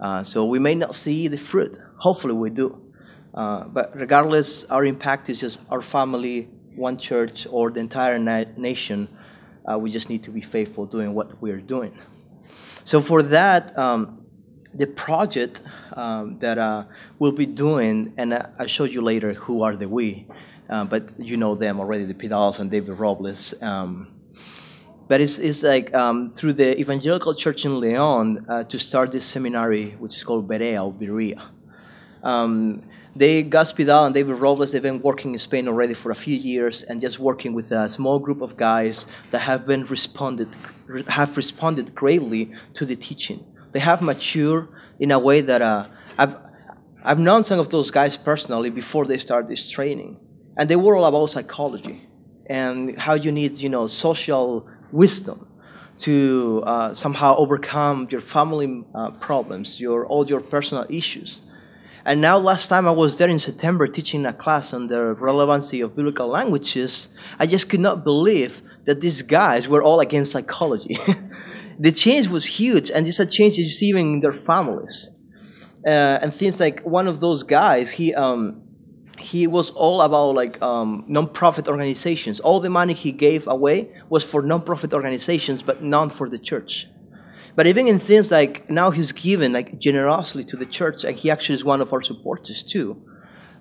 Uh, 0.00 0.22
so 0.22 0.44
we 0.44 0.58
may 0.58 0.74
not 0.74 0.94
see 0.94 1.28
the 1.28 1.38
fruit. 1.38 1.78
Hopefully, 1.98 2.34
we 2.34 2.50
do. 2.50 2.82
Uh, 3.34 3.64
but 3.64 3.94
regardless, 3.94 4.64
our 4.64 4.84
impact 4.84 5.28
is 5.28 5.40
just 5.40 5.60
our 5.70 5.82
family, 5.82 6.48
one 6.74 6.96
church, 6.96 7.46
or 7.50 7.70
the 7.70 7.80
entire 7.80 8.18
na- 8.18 8.44
nation. 8.56 9.08
Uh, 9.70 9.78
we 9.78 9.90
just 9.90 10.08
need 10.08 10.22
to 10.22 10.30
be 10.30 10.40
faithful 10.40 10.86
doing 10.86 11.14
what 11.14 11.40
we're 11.42 11.60
doing. 11.60 11.96
So 12.84 13.00
for 13.00 13.22
that, 13.24 13.76
um, 13.78 14.24
the 14.72 14.86
project 14.86 15.60
um, 15.94 16.38
that 16.38 16.58
uh, 16.58 16.84
we'll 17.18 17.32
be 17.32 17.46
doing, 17.46 18.12
and 18.16 18.34
I'll 18.58 18.66
show 18.66 18.84
you 18.84 19.00
later 19.02 19.32
who 19.32 19.62
are 19.62 19.74
the 19.76 19.88
we, 19.88 20.26
uh, 20.68 20.84
but 20.84 21.12
you 21.18 21.36
know 21.36 21.54
them 21.54 21.80
already, 21.80 22.04
the 22.04 22.14
Pidals 22.14 22.58
and 22.58 22.70
David 22.70 22.98
Robles. 22.98 23.60
Um, 23.62 24.15
but 25.08 25.20
it's, 25.20 25.38
it's 25.38 25.62
like 25.62 25.94
um, 25.94 26.28
through 26.28 26.54
the 26.54 26.78
Evangelical 26.80 27.34
Church 27.34 27.64
in 27.64 27.78
Leon 27.80 28.44
uh, 28.48 28.64
to 28.64 28.78
start 28.78 29.12
this 29.12 29.24
seminary, 29.24 29.90
which 29.98 30.16
is 30.16 30.24
called 30.24 30.48
Berea 30.48 30.82
or 30.82 30.92
Berea. 30.92 31.42
Um, 32.22 32.82
they, 33.14 33.42
Gus 33.42 33.72
and 33.78 34.14
David 34.14 34.34
Robles, 34.34 34.72
they've 34.72 34.82
been 34.82 35.00
working 35.00 35.32
in 35.32 35.38
Spain 35.38 35.68
already 35.68 35.94
for 35.94 36.10
a 36.10 36.14
few 36.14 36.36
years 36.36 36.82
and 36.82 37.00
just 37.00 37.18
working 37.18 37.54
with 37.54 37.70
a 37.70 37.88
small 37.88 38.18
group 38.18 38.42
of 38.42 38.56
guys 38.56 39.06
that 39.30 39.38
have 39.38 39.64
been 39.64 39.86
responded, 39.86 40.48
have 41.08 41.36
responded 41.36 41.94
greatly 41.94 42.52
to 42.74 42.84
the 42.84 42.96
teaching. 42.96 43.44
They 43.72 43.78
have 43.78 44.02
matured 44.02 44.68
in 44.98 45.12
a 45.12 45.18
way 45.18 45.40
that 45.40 45.62
uh, 45.62 45.86
I've, 46.18 46.36
I've 47.04 47.18
known 47.18 47.44
some 47.44 47.58
of 47.58 47.70
those 47.70 47.90
guys 47.90 48.16
personally 48.16 48.70
before 48.70 49.06
they 49.06 49.18
started 49.18 49.48
this 49.48 49.70
training. 49.70 50.18
And 50.58 50.68
they 50.68 50.76
were 50.76 50.96
all 50.96 51.06
about 51.06 51.26
psychology 51.26 52.06
and 52.46 52.98
how 52.98 53.14
you 53.14 53.32
need, 53.32 53.56
you 53.56 53.68
know, 53.68 53.86
social 53.86 54.68
wisdom 54.92 55.46
to 55.98 56.62
uh, 56.66 56.94
somehow 56.94 57.34
overcome 57.36 58.06
your 58.10 58.20
family 58.20 58.84
uh, 58.94 59.10
problems, 59.12 59.80
your 59.80 60.06
all 60.06 60.26
your 60.26 60.40
personal 60.40 60.86
issues. 60.88 61.40
And 62.04 62.20
now, 62.20 62.38
last 62.38 62.68
time 62.68 62.86
I 62.86 62.92
was 62.92 63.16
there 63.16 63.28
in 63.28 63.38
September 63.38 63.88
teaching 63.88 64.26
a 64.26 64.32
class 64.32 64.72
on 64.72 64.86
the 64.86 65.14
relevancy 65.14 65.80
of 65.80 65.96
biblical 65.96 66.28
languages, 66.28 67.08
I 67.38 67.46
just 67.46 67.68
could 67.68 67.80
not 67.80 68.04
believe 68.04 68.62
that 68.84 69.00
these 69.00 69.22
guys 69.22 69.66
were 69.66 69.82
all 69.82 69.98
against 69.98 70.30
psychology. 70.30 70.98
the 71.80 71.90
change 71.90 72.28
was 72.28 72.44
huge, 72.44 72.92
and 72.92 73.06
this 73.06 73.18
a 73.18 73.26
change 73.26 73.58
you 73.58 73.68
see 73.68 73.86
even 73.86 74.14
in 74.14 74.20
their 74.20 74.32
families. 74.32 75.10
Uh, 75.84 76.18
and 76.22 76.32
things 76.32 76.60
like 76.60 76.80
one 76.82 77.08
of 77.08 77.18
those 77.18 77.42
guys, 77.42 77.92
he 77.92 78.14
um, 78.14 78.62
he 79.18 79.46
was 79.46 79.70
all 79.70 80.02
about 80.02 80.34
like 80.34 80.60
um, 80.62 81.04
non-profit 81.06 81.68
organizations. 81.68 82.40
All 82.40 82.60
the 82.60 82.70
money 82.70 82.92
he 82.92 83.12
gave 83.12 83.46
away 83.46 83.90
was 84.08 84.24
for 84.24 84.42
non-profit 84.42 84.92
organizations, 84.92 85.62
but 85.62 85.82
none 85.82 86.10
for 86.10 86.28
the 86.28 86.38
church. 86.38 86.88
But 87.54 87.66
even 87.66 87.86
in 87.86 87.98
things 87.98 88.30
like 88.30 88.68
now 88.68 88.90
he's 88.90 89.12
given 89.12 89.52
like 89.52 89.78
generously 89.78 90.44
to 90.44 90.56
the 90.56 90.66
church, 90.66 91.04
and 91.04 91.16
he 91.16 91.30
actually 91.30 91.54
is 91.54 91.64
one 91.64 91.80
of 91.80 91.92
our 91.92 92.02
supporters 92.02 92.62
too. 92.62 93.02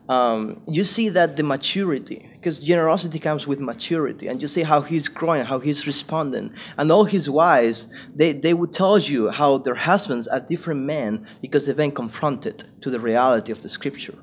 Um, 0.08 0.62
you 0.68 0.84
see 0.84 1.10
that 1.10 1.36
the 1.36 1.42
maturity, 1.42 2.30
because 2.34 2.60
generosity 2.60 3.18
comes 3.18 3.48
with 3.48 3.60
maturity, 3.60 4.28
and 4.28 4.40
you 4.40 4.48
see 4.48 4.62
how 4.62 4.82
he's 4.82 5.08
growing, 5.08 5.44
how 5.46 5.60
he's 5.60 5.88
responding, 5.88 6.54
and 6.78 6.92
all 6.92 7.06
his 7.06 7.28
wives, 7.28 7.90
they, 8.14 8.32
they 8.34 8.54
would 8.54 8.72
tell 8.72 9.00
you 9.00 9.30
how 9.30 9.58
their 9.58 9.74
husbands 9.76 10.28
are 10.28 10.42
different 10.42 10.82
men 10.82 11.26
because 11.42 11.66
they've 11.66 11.76
been 11.76 11.90
confronted 11.90 12.66
to 12.82 12.92
the 12.92 13.00
reality 13.00 13.52
of 13.52 13.64
the 13.64 13.70
scripture. 13.70 14.14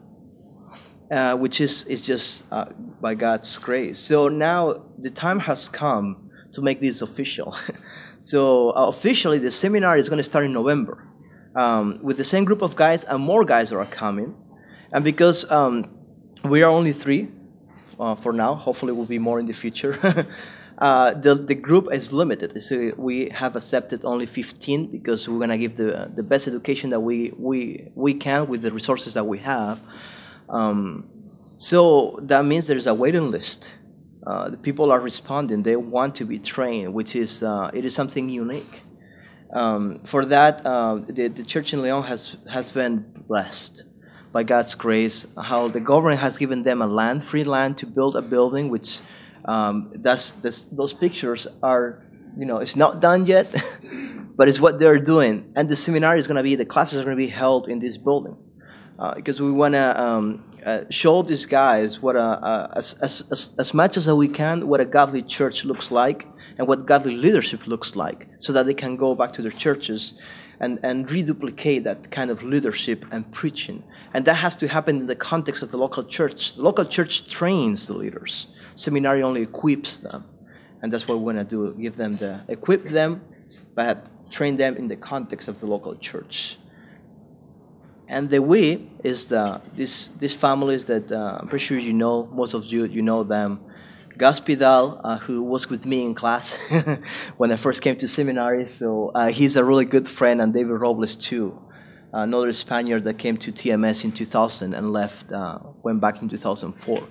Uh, 1.12 1.36
which 1.36 1.60
is, 1.60 1.84
is 1.84 2.00
just 2.00 2.42
uh, 2.50 2.64
by 3.02 3.14
God's 3.14 3.58
grace. 3.58 3.98
So 3.98 4.28
now 4.28 4.82
the 4.96 5.10
time 5.10 5.40
has 5.40 5.68
come 5.68 6.30
to 6.52 6.62
make 6.62 6.80
this 6.80 7.02
official. 7.02 7.54
so 8.20 8.70
uh, 8.70 8.86
officially, 8.86 9.36
the 9.36 9.50
seminar 9.50 9.98
is 9.98 10.08
going 10.08 10.16
to 10.20 10.22
start 10.22 10.46
in 10.46 10.54
November 10.54 11.06
um, 11.54 11.98
with 12.02 12.16
the 12.16 12.24
same 12.24 12.46
group 12.46 12.62
of 12.62 12.76
guys, 12.76 13.04
and 13.04 13.20
more 13.22 13.44
guys 13.44 13.72
are 13.72 13.84
coming. 13.84 14.34
And 14.90 15.04
because 15.04 15.50
um, 15.50 15.90
we 16.44 16.62
are 16.62 16.70
only 16.70 16.92
three 16.92 17.28
uh, 18.00 18.14
for 18.14 18.32
now, 18.32 18.54
hopefully, 18.54 18.94
we'll 18.94 19.04
be 19.04 19.18
more 19.18 19.38
in 19.38 19.44
the 19.44 19.52
future. 19.52 19.98
Uh, 20.78 21.14
the, 21.14 21.36
the 21.36 21.54
group 21.54 21.86
is 21.92 22.12
limited. 22.12 22.60
So 22.60 22.92
we 22.96 23.28
have 23.28 23.54
accepted 23.54 24.04
only 24.04 24.26
15 24.26 24.88
because 24.88 25.28
we're 25.28 25.38
going 25.38 25.50
to 25.50 25.58
give 25.58 25.76
the, 25.76 26.10
the 26.12 26.24
best 26.24 26.48
education 26.48 26.90
that 26.90 26.98
we, 26.98 27.32
we, 27.38 27.92
we 27.94 28.14
can 28.14 28.48
with 28.48 28.62
the 28.62 28.72
resources 28.72 29.14
that 29.14 29.24
we 29.24 29.38
have. 29.38 29.80
Um, 30.52 31.08
so 31.56 32.18
that 32.22 32.44
means 32.44 32.66
there's 32.66 32.86
a 32.86 32.94
waiting 32.94 33.30
list. 33.30 33.72
Uh, 34.26 34.50
the 34.50 34.56
people 34.56 34.92
are 34.92 35.00
responding. 35.00 35.62
They 35.62 35.76
want 35.76 36.14
to 36.16 36.24
be 36.24 36.38
trained, 36.38 36.94
which 36.94 37.16
is 37.16 37.42
uh, 37.42 37.70
it 37.72 37.84
is 37.84 37.94
something 37.94 38.28
unique. 38.28 38.82
Um, 39.52 40.00
for 40.04 40.24
that, 40.26 40.64
uh, 40.64 41.00
the, 41.08 41.28
the 41.28 41.42
church 41.42 41.72
in 41.72 41.82
Leon 41.82 42.04
has 42.04 42.36
has 42.50 42.70
been 42.70 43.00
blessed 43.26 43.84
by 44.32 44.44
God's 44.44 44.74
grace. 44.74 45.26
How 45.36 45.68
the 45.68 45.80
government 45.80 46.20
has 46.20 46.38
given 46.38 46.62
them 46.62 46.82
a 46.82 46.86
land, 46.86 47.24
free 47.24 47.44
land, 47.44 47.78
to 47.78 47.86
build 47.86 48.14
a 48.14 48.22
building. 48.22 48.68
Which 48.68 49.00
um, 49.44 49.92
that's, 49.94 50.32
that's 50.32 50.64
those 50.64 50.94
pictures 50.94 51.48
are, 51.62 52.04
you 52.36 52.46
know, 52.46 52.58
it's 52.58 52.76
not 52.76 53.00
done 53.00 53.26
yet, 53.26 53.52
but 54.36 54.48
it's 54.48 54.60
what 54.60 54.78
they're 54.78 55.00
doing. 55.00 55.52
And 55.56 55.68
the 55.68 55.76
seminar 55.76 56.16
is 56.16 56.26
going 56.26 56.36
to 56.36 56.42
be 56.42 56.54
the 56.54 56.66
classes 56.66 57.00
are 57.00 57.04
going 57.04 57.16
to 57.16 57.24
be 57.24 57.30
held 57.30 57.68
in 57.68 57.80
this 57.80 57.98
building 57.98 58.36
because 59.16 59.40
we 59.40 59.50
want 59.50 59.74
to 59.74 60.02
um, 60.02 60.44
uh, 60.64 60.84
show 60.90 61.22
these 61.22 61.46
guys 61.46 62.00
what 62.00 62.16
a, 62.16 62.20
uh, 62.20 62.72
as, 62.76 62.94
as, 63.02 63.50
as 63.58 63.74
much 63.74 63.96
as 63.96 64.08
we 64.08 64.28
can 64.28 64.68
what 64.68 64.80
a 64.80 64.84
godly 64.84 65.22
church 65.22 65.64
looks 65.64 65.90
like 65.90 66.26
and 66.58 66.68
what 66.68 66.86
godly 66.86 67.16
leadership 67.16 67.66
looks 67.66 67.96
like 67.96 68.28
so 68.38 68.52
that 68.52 68.66
they 68.66 68.74
can 68.74 68.96
go 68.96 69.14
back 69.14 69.32
to 69.32 69.42
their 69.42 69.50
churches 69.50 70.14
and, 70.60 70.78
and 70.82 71.10
reduplicate 71.10 71.84
that 71.84 72.10
kind 72.10 72.30
of 72.30 72.42
leadership 72.44 73.04
and 73.10 73.30
preaching. 73.32 73.82
And 74.14 74.24
that 74.26 74.34
has 74.34 74.54
to 74.56 74.68
happen 74.68 74.96
in 75.00 75.06
the 75.06 75.16
context 75.16 75.62
of 75.62 75.72
the 75.72 75.76
local 75.76 76.04
church. 76.04 76.54
The 76.54 76.62
local 76.62 76.84
church 76.84 77.28
trains 77.28 77.88
the 77.88 77.94
leaders. 77.94 78.46
Seminary 78.76 79.22
only 79.22 79.42
equips 79.42 79.98
them. 79.98 80.24
And 80.80 80.92
that's 80.92 81.06
what 81.08 81.18
we 81.18 81.24
want 81.24 81.38
to 81.38 81.44
do, 81.44 81.74
give 81.80 81.96
them 81.96 82.16
the, 82.16 82.40
equip 82.48 82.84
them, 82.84 83.22
but 83.74 84.06
train 84.30 84.56
them 84.56 84.76
in 84.76 84.88
the 84.88 84.96
context 84.96 85.48
of 85.48 85.60
the 85.60 85.66
local 85.66 85.96
church. 85.96 86.58
And 88.12 88.28
the 88.28 88.42
we 88.42 88.90
is 89.02 89.28
the, 89.28 89.62
this, 89.74 90.08
these 90.18 90.34
families 90.34 90.84
that 90.84 91.10
uh, 91.10 91.38
I'm 91.40 91.48
pretty 91.48 91.64
sure 91.64 91.78
you 91.78 91.94
know, 91.94 92.28
most 92.30 92.52
of 92.52 92.66
you, 92.66 92.84
you 92.84 93.00
know 93.00 93.24
them. 93.24 93.58
Gus 94.18 94.38
Pidal, 94.38 95.00
uh, 95.02 95.16
who 95.16 95.42
was 95.42 95.70
with 95.70 95.86
me 95.86 96.04
in 96.04 96.14
class 96.14 96.58
when 97.38 97.50
I 97.50 97.56
first 97.56 97.80
came 97.80 97.96
to 97.96 98.06
seminary, 98.06 98.66
so 98.66 99.12
uh, 99.14 99.28
he's 99.28 99.56
a 99.56 99.64
really 99.64 99.86
good 99.86 100.06
friend, 100.06 100.42
and 100.42 100.52
David 100.52 100.74
Robles 100.74 101.16
too, 101.16 101.58
another 102.12 102.52
Spaniard 102.52 103.04
that 103.04 103.14
came 103.14 103.38
to 103.38 103.50
TMS 103.50 104.04
in 104.04 104.12
2000 104.12 104.74
and 104.74 104.92
left, 104.92 105.32
uh, 105.32 105.58
went 105.82 106.02
back 106.02 106.20
in 106.20 106.28
2004. 106.28 107.08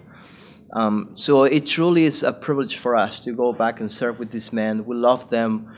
Um, 0.74 1.14
so 1.16 1.46
it 1.46 1.66
truly 1.66 2.04
is 2.06 2.22
a 2.22 2.32
privilege 2.32 2.78
for 2.78 2.96
us 2.96 3.20
to 3.22 3.32
go 3.32 3.54
back 3.54 3.80
and 3.80 3.92
serve 3.92 4.20
with 4.20 4.30
these 4.30 4.54
men. 4.54 4.86
We 4.86 4.96
love 4.96 5.32
them. 5.32 5.74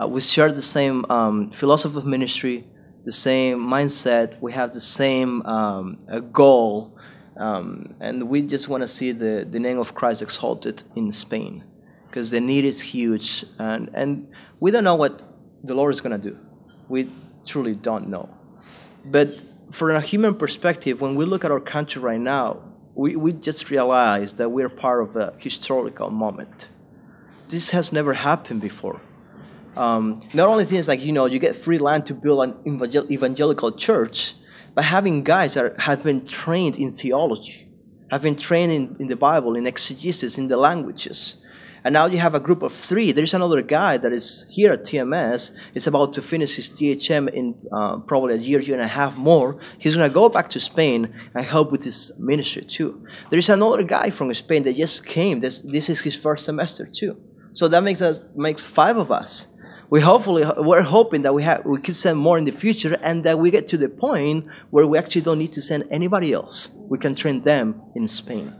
Uh, 0.00 0.06
we 0.06 0.20
share 0.20 0.52
the 0.52 0.62
same 0.62 1.04
um, 1.10 1.50
philosophy 1.50 1.98
of 1.98 2.06
ministry, 2.06 2.64
the 3.08 3.12
same 3.12 3.58
mindset, 3.58 4.38
we 4.38 4.52
have 4.52 4.74
the 4.74 4.86
same 5.00 5.40
um, 5.46 5.98
goal, 6.30 6.94
um, 7.38 7.94
and 8.00 8.28
we 8.28 8.42
just 8.42 8.68
want 8.68 8.82
to 8.82 8.88
see 8.98 9.12
the, 9.12 9.46
the 9.50 9.58
name 9.58 9.78
of 9.78 9.94
Christ 9.94 10.20
exalted 10.20 10.82
in 10.94 11.10
Spain 11.10 11.64
because 12.06 12.30
the 12.30 12.38
need 12.38 12.66
is 12.66 12.82
huge, 12.82 13.46
and, 13.58 13.88
and 13.94 14.30
we 14.60 14.70
don't 14.70 14.84
know 14.84 14.94
what 14.94 15.22
the 15.64 15.74
Lord 15.74 15.90
is 15.94 16.02
going 16.02 16.20
to 16.20 16.30
do. 16.30 16.38
We 16.90 17.08
truly 17.46 17.74
don't 17.74 18.08
know. 18.10 18.28
But 19.06 19.42
from 19.70 19.92
a 19.92 20.02
human 20.02 20.34
perspective, 20.34 21.00
when 21.00 21.14
we 21.14 21.24
look 21.24 21.46
at 21.46 21.50
our 21.50 21.60
country 21.60 22.02
right 22.02 22.20
now, 22.20 22.62
we, 22.94 23.16
we 23.16 23.32
just 23.32 23.70
realize 23.70 24.34
that 24.34 24.50
we're 24.50 24.68
part 24.68 25.02
of 25.02 25.16
a 25.16 25.32
historical 25.38 26.10
moment. 26.10 26.68
This 27.48 27.70
has 27.70 27.90
never 27.90 28.12
happened 28.12 28.60
before. 28.60 29.00
Um, 29.78 30.20
not 30.34 30.48
only 30.48 30.64
things 30.64 30.88
like, 30.88 31.00
you 31.00 31.12
know, 31.12 31.26
you 31.26 31.38
get 31.38 31.54
free 31.54 31.78
land 31.78 32.06
to 32.06 32.14
build 32.14 32.42
an 32.44 32.54
evangelical 33.10 33.72
church, 33.72 34.34
but 34.74 34.84
having 34.84 35.22
guys 35.22 35.54
that 35.54 35.78
have 35.80 36.02
been 36.02 36.26
trained 36.26 36.76
in 36.78 36.90
theology, 36.92 37.68
have 38.10 38.22
been 38.22 38.36
trained 38.36 38.72
in, 38.72 38.96
in 38.98 39.06
the 39.08 39.16
Bible, 39.16 39.54
in 39.54 39.66
exegesis, 39.66 40.36
in 40.36 40.48
the 40.48 40.56
languages, 40.56 41.36
and 41.84 41.92
now 41.92 42.06
you 42.06 42.18
have 42.18 42.34
a 42.34 42.40
group 42.40 42.62
of 42.62 42.72
three. 42.72 43.12
There's 43.12 43.34
another 43.34 43.62
guy 43.62 43.96
that 43.98 44.12
is 44.12 44.44
here 44.50 44.72
at 44.72 44.84
TMS. 44.84 45.52
Is 45.74 45.86
about 45.86 46.12
to 46.14 46.22
finish 46.22 46.56
his 46.56 46.70
THM 46.70 47.28
in 47.32 47.54
uh, 47.72 47.98
probably 47.98 48.34
a 48.34 48.38
year, 48.38 48.60
year 48.60 48.74
and 48.74 48.82
a 48.82 48.88
half 48.88 49.16
more. 49.16 49.58
He's 49.78 49.96
going 49.96 50.08
to 50.08 50.12
go 50.12 50.28
back 50.28 50.50
to 50.50 50.60
Spain 50.60 51.14
and 51.34 51.44
help 51.44 51.70
with 51.70 51.84
his 51.84 52.12
ministry 52.18 52.62
too. 52.62 53.06
There's 53.30 53.48
another 53.48 53.82
guy 53.82 54.10
from 54.10 54.32
Spain 54.34 54.64
that 54.64 54.76
just 54.76 55.06
came. 55.06 55.40
This, 55.40 55.62
this 55.62 55.88
is 55.88 56.00
his 56.00 56.16
first 56.16 56.44
semester 56.44 56.84
too. 56.86 57.16
So 57.52 57.68
that 57.68 57.82
makes 57.82 58.02
us 58.02 58.22
makes 58.34 58.64
five 58.64 58.96
of 58.96 59.10
us. 59.10 59.46
We 59.90 60.00
hopefully 60.00 60.44
we're 60.58 60.82
hoping 60.82 61.22
that 61.22 61.32
we 61.32 61.42
have 61.44 61.64
we 61.64 61.80
could 61.80 61.96
send 61.96 62.18
more 62.18 62.36
in 62.36 62.44
the 62.44 62.52
future 62.52 62.98
and 63.02 63.24
that 63.24 63.38
we 63.38 63.50
get 63.50 63.66
to 63.68 63.78
the 63.78 63.88
point 63.88 64.46
where 64.70 64.86
we 64.86 64.98
actually 64.98 65.22
don't 65.22 65.38
need 65.38 65.52
to 65.54 65.62
send 65.62 65.84
anybody 65.90 66.32
else. 66.32 66.70
We 66.76 66.98
can 66.98 67.14
train 67.14 67.42
them 67.42 67.80
in 67.94 68.06
Spain. 68.06 68.54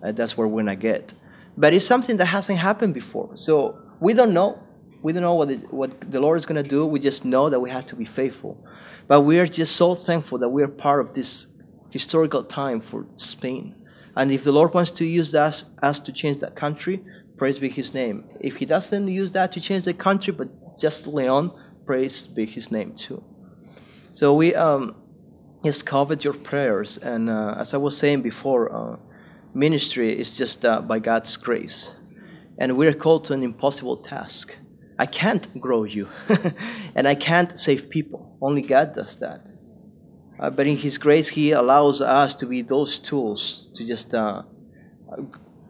And 0.00 0.16
that's 0.16 0.36
where 0.36 0.46
we're 0.46 0.62
gonna 0.62 0.76
get. 0.76 1.12
But 1.56 1.72
it's 1.72 1.84
something 1.84 2.16
that 2.18 2.26
hasn't 2.26 2.58
happened 2.58 2.94
before. 2.94 3.36
So 3.36 3.78
we 3.98 4.14
don't 4.14 4.32
know. 4.32 4.62
We 5.02 5.12
don't 5.12 5.22
know 5.22 5.34
what, 5.34 5.50
it, 5.50 5.72
what 5.72 6.10
the 6.10 6.20
Lord 6.20 6.38
is 6.38 6.46
to 6.46 6.62
do. 6.62 6.86
We 6.86 7.00
just 7.00 7.24
know 7.24 7.50
that 7.50 7.60
we 7.60 7.70
have 7.70 7.86
to 7.86 7.96
be 7.96 8.04
faithful. 8.04 8.64
But 9.06 9.22
we 9.22 9.38
are 9.40 9.46
just 9.46 9.76
so 9.76 9.94
thankful 9.94 10.38
that 10.38 10.48
we 10.48 10.62
are 10.62 10.68
part 10.68 11.00
of 11.00 11.14
this 11.14 11.46
historical 11.90 12.44
time 12.44 12.80
for 12.80 13.06
Spain. 13.16 13.74
And 14.16 14.32
if 14.32 14.44
the 14.44 14.52
Lord 14.52 14.74
wants 14.74 14.90
to 14.92 15.04
use 15.04 15.34
us, 15.34 15.64
us 15.82 16.00
to 16.00 16.12
change 16.12 16.38
that 16.38 16.56
country, 16.56 17.04
praise 17.38 17.58
be 17.58 17.68
His 17.68 17.94
name. 17.94 18.24
If 18.40 18.56
He 18.56 18.66
doesn't 18.66 19.08
use 19.08 19.32
that 19.32 19.52
to 19.52 19.60
change 19.60 19.84
the 19.84 19.94
country, 19.94 20.32
but 20.32 20.48
just 20.78 21.06
Leon, 21.06 21.52
praise 21.86 22.26
be 22.26 22.44
His 22.44 22.70
name 22.70 22.94
too. 22.94 23.22
So 24.12 24.34
we 24.34 24.54
um, 24.54 24.96
just 25.64 25.86
covered 25.86 26.24
your 26.24 26.34
prayers. 26.34 26.98
And 26.98 27.30
uh, 27.30 27.54
as 27.58 27.74
I 27.74 27.76
was 27.76 27.96
saying 27.96 28.22
before, 28.22 28.72
uh, 28.74 28.96
ministry 29.54 30.10
is 30.18 30.36
just 30.36 30.64
uh, 30.64 30.80
by 30.80 30.98
God's 30.98 31.36
grace. 31.36 31.94
And 32.58 32.76
we're 32.76 32.94
called 32.94 33.24
to 33.26 33.34
an 33.34 33.42
impossible 33.42 33.98
task. 33.98 34.56
I 34.98 35.06
can't 35.06 35.48
grow 35.60 35.84
you, 35.84 36.08
and 36.96 37.06
I 37.06 37.14
can't 37.14 37.56
save 37.56 37.88
people. 37.88 38.36
Only 38.42 38.62
God 38.62 38.94
does 38.94 39.16
that. 39.20 39.48
Uh, 40.40 40.50
but 40.50 40.66
in 40.66 40.76
His 40.76 40.98
grace, 40.98 41.28
He 41.28 41.52
allows 41.52 42.00
us 42.00 42.34
to 42.36 42.46
be 42.46 42.62
those 42.62 42.98
tools 42.98 43.68
to 43.74 43.86
just 43.86 44.12
uh, 44.12 44.42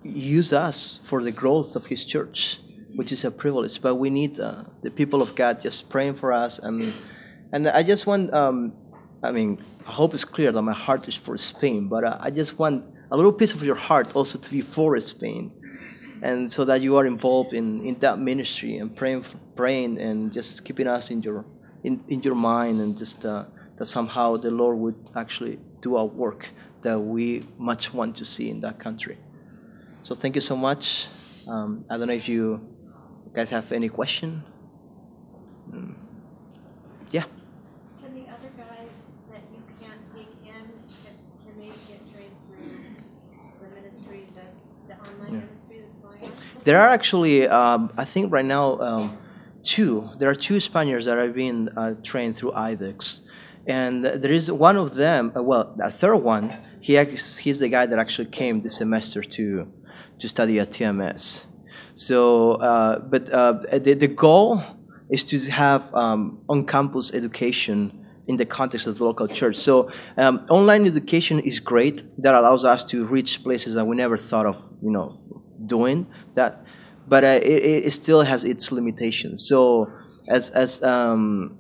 use 0.03 0.53
us 0.53 1.01
for 1.05 1.23
the 1.23 1.33
growth 1.33 1.77
of 1.77 1.87
His 1.87 2.05
church, 2.05 2.61
which 2.95 3.13
is 3.13 3.25
a 3.25 3.31
privilege. 3.31 3.81
But 3.81 3.97
we 3.97 4.11
need 4.11 4.39
uh, 4.39 4.65
the 4.83 4.91
people 4.91 5.23
of 5.23 5.35
God 5.35 5.61
just 5.61 5.89
praying 5.89 6.15
for 6.15 6.33
us. 6.33 6.59
And, 6.59 6.93
and 7.53 7.69
I 7.69 7.83
just 7.83 8.07
want, 8.07 8.33
um, 8.33 8.73
I 9.23 9.31
mean, 9.31 9.63
I 9.87 9.93
hope 9.93 10.15
it's 10.15 10.25
clear 10.25 10.53
that 10.53 10.63
my 10.63 10.73
heart 10.73 11.09
is 11.09 11.15
for 11.15 11.37
Spain, 11.39 11.89
but 11.89 12.05
uh, 12.05 12.19
I 12.21 12.31
just 12.31 12.59
want 12.59 12.85
a 13.11 13.17
little 13.17 13.33
piece 13.33 13.55
of 13.55 13.63
your 13.63 13.75
heart 13.75 14.15
also 14.15 14.39
to 14.39 14.51
be 14.51 14.61
for 14.61 14.99
Spain. 15.01 15.53
And 16.21 16.51
so 16.51 16.65
that 16.65 16.81
you 16.81 16.97
are 16.97 17.07
involved 17.07 17.53
in, 17.53 17.85
in 17.87 17.99
that 18.01 18.19
ministry 18.19 18.77
and 18.77 18.95
praying, 18.95 19.25
praying 19.55 19.99
and 19.99 20.33
just 20.33 20.65
keeping 20.65 20.89
us 20.89 21.11
in 21.11 21.23
your, 21.23 21.45
in, 21.85 22.03
in 22.09 22.23
your 22.23 22.35
mind 22.35 22.81
and 22.81 22.99
just 22.99 23.25
uh, 23.25 23.45
that 23.77 23.87
somehow 23.87 24.37
the 24.37 24.51
Lord 24.51 24.79
would 24.79 25.11
actually 25.15 25.61
do 25.81 25.97
a 25.97 26.05
work 26.05 26.49
that 26.83 26.99
we 26.99 27.47
much 27.57 27.95
want 27.95 28.17
to 28.17 28.25
see 28.25 28.51
in 28.51 28.61
that 28.61 28.81
country. 28.81 29.17
So 30.09 30.15
thank 30.15 30.37
you 30.37 30.41
so 30.41 30.57
much. 30.57 31.09
Um, 31.47 31.85
I 31.91 31.99
don't 31.99 32.07
know 32.07 32.15
if 32.15 32.31
you 32.31 32.67
guys 33.35 33.51
have 33.51 33.71
any 33.73 33.91
question. 33.91 34.43
Mm. 35.71 35.99
Yeah. 37.11 37.25
Can 38.01 38.15
the 38.15 38.23
other 38.23 38.49
guys 38.57 39.05
that 39.31 39.43
you 39.53 39.63
can't 39.79 40.01
take 40.17 40.33
in, 40.43 40.65
can, 41.05 41.13
can 41.45 41.61
they 41.61 41.67
get 41.67 42.11
trained 42.11 42.33
through 42.49 42.97
the 43.61 43.75
ministry, 43.75 44.27
the, 44.35 44.95
the 44.95 44.99
online 45.11 45.35
yeah. 45.35 45.41
ministry 45.41 45.83
that's 45.83 45.99
going 45.99 46.25
on? 46.25 46.33
There 46.65 46.81
are 46.81 46.89
actually, 46.89 47.47
um, 47.47 47.93
I 47.99 48.07
think 48.07 48.33
right 48.33 48.47
now, 48.47 48.81
um, 48.81 49.19
two. 49.63 50.09
There 50.17 50.31
are 50.31 50.35
two 50.35 50.59
Spaniards 50.59 51.05
that 51.05 51.19
are 51.19 51.29
being 51.29 51.69
uh, 51.77 51.97
trained 52.03 52.35
through 52.35 52.53
IDEX. 52.53 53.29
And 53.67 54.07
there 54.07 54.33
is 54.33 54.51
one 54.51 54.79
of 54.79 54.95
them, 54.95 55.33
uh, 55.37 55.43
well, 55.43 55.77
a 55.79 55.91
third 55.91 56.17
one, 56.17 56.55
he, 56.81 56.97
he's 56.97 57.59
the 57.59 57.69
guy 57.69 57.85
that 57.85 57.99
actually 57.99 58.29
came 58.29 58.63
this 58.63 58.77
semester 58.77 59.23
to, 59.23 59.71
to 60.19 60.29
study 60.29 60.59
at 60.59 60.71
TMS. 60.71 61.45
So, 61.95 62.53
uh, 62.53 63.01
but 63.01 63.29
uh, 63.31 63.53
the, 63.79 63.95
the 63.95 64.09
goal 64.09 64.63
is 65.11 65.25
to 65.25 65.39
have 65.51 65.93
um, 65.95 66.41
on 66.49 66.67
campus 66.67 67.13
education 67.15 68.07
in 68.27 68.37
the 68.37 68.45
context 68.45 68.87
of 68.87 68.99
the 68.99 69.05
local 69.05 69.27
church. 69.27 69.57
So 69.57 69.91
um, 70.17 70.47
online 70.51 70.87
education 70.87 71.41
is 71.41 71.59
great. 71.61 72.03
That 72.19 72.35
allows 72.35 72.65
us 72.65 72.85
to 72.87 73.05
reach 73.05 73.43
places 73.43 73.75
that 73.75 73.87
we 73.87 73.97
never 73.97 74.19
thought 74.19 74.47
of, 74.47 74.57
you 74.83 74.91
know, 74.91 75.19
doing 75.67 76.07
that, 76.35 76.65
but 77.09 77.25
uh, 77.25 77.41
it, 77.43 77.87
it 77.87 77.93
still 77.93 78.23
has 78.23 78.45
its 78.45 78.71
limitations. 78.71 79.47
So 79.49 79.91
as 80.29 80.51
as 80.51 80.83
um, 80.83 81.59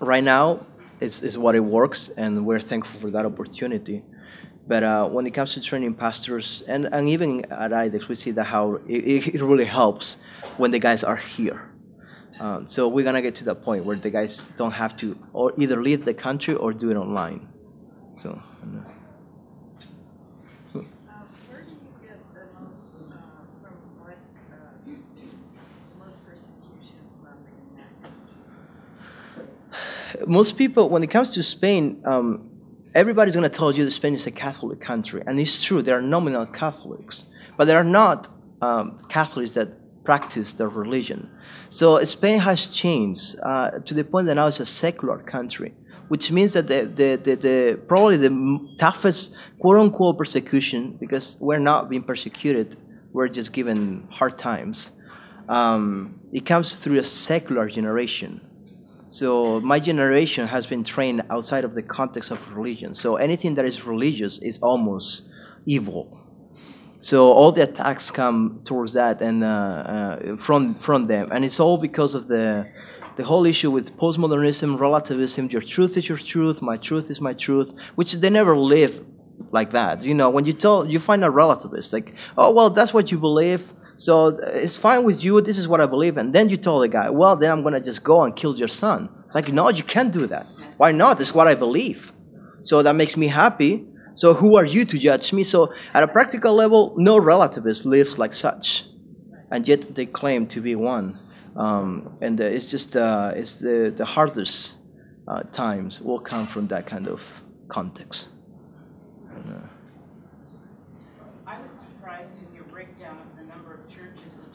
right 0.00 0.22
now 0.22 0.66
is 1.00 1.22
is 1.22 1.36
what 1.38 1.54
it 1.54 1.64
works, 1.64 2.10
and 2.10 2.44
we're 2.46 2.60
thankful 2.60 3.00
for 3.00 3.10
that 3.10 3.24
opportunity. 3.24 4.04
But 4.66 4.82
uh, 4.82 5.08
when 5.08 5.26
it 5.26 5.30
comes 5.30 5.54
to 5.54 5.62
training 5.62 5.94
pastors, 5.94 6.62
and, 6.68 6.88
and 6.92 7.08
even 7.08 7.46
at 7.50 7.70
IDEX, 7.70 8.08
we 8.08 8.14
see 8.14 8.32
that 8.32 8.44
how 8.44 8.74
it, 8.86 9.34
it 9.34 9.42
really 9.42 9.64
helps 9.64 10.18
when 10.58 10.70
the 10.70 10.78
guys 10.78 11.02
are 11.02 11.16
here. 11.16 11.70
Um, 12.38 12.66
so 12.66 12.86
we're 12.86 13.04
gonna 13.04 13.22
get 13.22 13.34
to 13.36 13.44
that 13.44 13.62
point 13.62 13.84
where 13.84 13.96
the 13.96 14.10
guys 14.10 14.44
don't 14.56 14.72
have 14.72 14.94
to 14.98 15.18
or 15.32 15.52
either 15.56 15.82
leave 15.82 16.04
the 16.04 16.14
country 16.14 16.54
or 16.54 16.72
do 16.72 16.90
it 16.90 16.96
online. 16.96 17.48
So. 18.14 18.30
Where 20.72 21.62
do 21.62 21.72
you 21.72 21.78
get 22.06 22.18
the 22.34 22.46
most 22.60 22.92
from 23.62 23.74
most 25.98 26.18
persecution 26.24 27.00
from? 27.22 27.38
Most 30.28 30.56
people, 30.56 30.88
when 30.88 31.02
it 31.02 31.08
comes 31.08 31.30
to 31.30 31.42
Spain, 31.42 32.02
um, 32.04 32.47
everybody's 32.94 33.34
going 33.34 33.48
to 33.48 33.56
tell 33.56 33.72
you 33.72 33.84
that 33.84 33.90
Spain 33.90 34.14
is 34.14 34.26
a 34.26 34.30
Catholic 34.30 34.80
country. 34.80 35.22
And 35.26 35.38
it's 35.38 35.62
true, 35.62 35.82
there 35.82 35.98
are 35.98 36.02
nominal 36.02 36.46
Catholics, 36.46 37.26
but 37.56 37.66
there 37.66 37.76
are 37.76 37.84
not 37.84 38.28
um, 38.62 38.96
Catholics 39.08 39.54
that 39.54 40.04
practice 40.04 40.54
their 40.54 40.68
religion. 40.68 41.30
So 41.68 42.02
Spain 42.04 42.40
has 42.40 42.66
changed 42.66 43.36
uh, 43.42 43.70
to 43.80 43.94
the 43.94 44.04
point 44.04 44.26
that 44.26 44.36
now 44.36 44.46
it's 44.46 44.60
a 44.60 44.66
secular 44.66 45.18
country, 45.18 45.74
which 46.08 46.32
means 46.32 46.54
that 46.54 46.66
the, 46.66 46.86
the, 46.86 47.16
the, 47.16 47.36
the 47.36 47.80
probably 47.86 48.16
the 48.16 48.76
toughest 48.78 49.36
quote 49.58 49.76
unquote 49.76 50.16
persecution, 50.16 50.96
because 50.98 51.36
we're 51.40 51.58
not 51.58 51.90
being 51.90 52.02
persecuted, 52.02 52.76
we're 53.12 53.28
just 53.28 53.52
given 53.52 54.08
hard 54.10 54.38
times. 54.38 54.92
Um, 55.48 56.20
it 56.32 56.44
comes 56.46 56.78
through 56.78 56.98
a 56.98 57.04
secular 57.04 57.68
generation 57.68 58.47
so 59.08 59.60
my 59.60 59.80
generation 59.80 60.46
has 60.46 60.66
been 60.66 60.84
trained 60.84 61.22
outside 61.30 61.64
of 61.64 61.74
the 61.74 61.82
context 61.82 62.30
of 62.30 62.54
religion. 62.54 62.94
So 62.94 63.16
anything 63.16 63.54
that 63.54 63.64
is 63.64 63.84
religious 63.84 64.38
is 64.38 64.58
almost 64.58 65.28
evil. 65.66 66.18
So 67.00 67.32
all 67.32 67.52
the 67.52 67.62
attacks 67.62 68.10
come 68.10 68.62
towards 68.64 68.92
that 68.94 69.22
and 69.22 69.44
uh, 69.44 69.46
uh, 69.46 70.36
from 70.36 70.74
from 70.74 71.06
them, 71.06 71.28
and 71.30 71.44
it's 71.44 71.60
all 71.60 71.78
because 71.78 72.14
of 72.14 72.26
the 72.26 72.68
the 73.16 73.24
whole 73.24 73.46
issue 73.46 73.70
with 73.70 73.96
postmodernism, 73.96 74.78
relativism. 74.78 75.48
Your 75.50 75.62
truth 75.62 75.96
is 75.96 76.08
your 76.08 76.18
truth. 76.18 76.60
My 76.60 76.76
truth 76.76 77.08
is 77.10 77.20
my 77.20 77.34
truth, 77.34 77.72
which 77.94 78.14
they 78.14 78.30
never 78.30 78.56
live 78.56 79.04
like 79.52 79.70
that. 79.70 80.02
You 80.02 80.14
know, 80.14 80.28
when 80.28 80.44
you 80.44 80.52
tell 80.52 80.86
you 80.86 80.98
find 80.98 81.24
a 81.24 81.28
relativist 81.28 81.92
like, 81.92 82.14
oh 82.36 82.50
well, 82.52 82.70
that's 82.70 82.92
what 82.92 83.12
you 83.12 83.18
believe. 83.18 83.72
So 83.98 84.28
it's 84.28 84.76
fine 84.76 85.02
with 85.02 85.24
you. 85.24 85.40
This 85.40 85.58
is 85.58 85.66
what 85.66 85.80
I 85.80 85.86
believe. 85.86 86.16
And 86.16 86.32
then 86.32 86.48
you 86.48 86.56
tell 86.56 86.78
the 86.78 86.88
guy, 86.88 87.10
well, 87.10 87.34
then 87.36 87.50
I'm 87.50 87.62
going 87.62 87.74
to 87.74 87.80
just 87.80 88.04
go 88.04 88.22
and 88.22 88.34
kill 88.34 88.56
your 88.56 88.68
son. 88.68 89.10
It's 89.26 89.34
like, 89.34 89.52
no, 89.52 89.68
you 89.70 89.82
can't 89.82 90.12
do 90.12 90.26
that. 90.28 90.46
Why 90.76 90.92
not? 90.92 91.20
It's 91.20 91.34
what 91.34 91.48
I 91.48 91.54
believe. 91.54 92.12
So 92.62 92.82
that 92.82 92.94
makes 92.94 93.16
me 93.16 93.26
happy. 93.26 93.86
So 94.14 94.34
who 94.34 94.56
are 94.56 94.64
you 94.64 94.84
to 94.84 94.98
judge 94.98 95.32
me? 95.32 95.42
So 95.42 95.74
at 95.94 96.04
a 96.04 96.08
practical 96.08 96.54
level, 96.54 96.94
no 96.96 97.20
relativist 97.20 97.84
lives 97.84 98.18
like 98.18 98.32
such. 98.32 98.84
And 99.50 99.66
yet 99.66 99.94
they 99.96 100.06
claim 100.06 100.46
to 100.48 100.60
be 100.60 100.76
one. 100.76 101.18
Um, 101.56 102.16
and 102.20 102.40
uh, 102.40 102.44
it's 102.44 102.70
just 102.70 102.96
uh, 102.96 103.32
it's 103.34 103.58
the, 103.58 103.92
the 103.94 104.04
hardest 104.04 104.78
uh, 105.26 105.42
times 105.52 106.00
will 106.00 106.20
come 106.20 106.46
from 106.46 106.68
that 106.68 106.86
kind 106.86 107.08
of 107.08 107.42
context. 107.66 108.28
And, 109.34 109.54
uh, 109.54 109.58
I 111.46 111.60
was 111.60 111.74
surprised 111.74 112.34
in 112.36 112.54
your 112.54 112.64
breakdown 112.64 113.18
of 113.18 113.36
the 113.36 113.44
number 113.44 113.74
of 113.74 113.88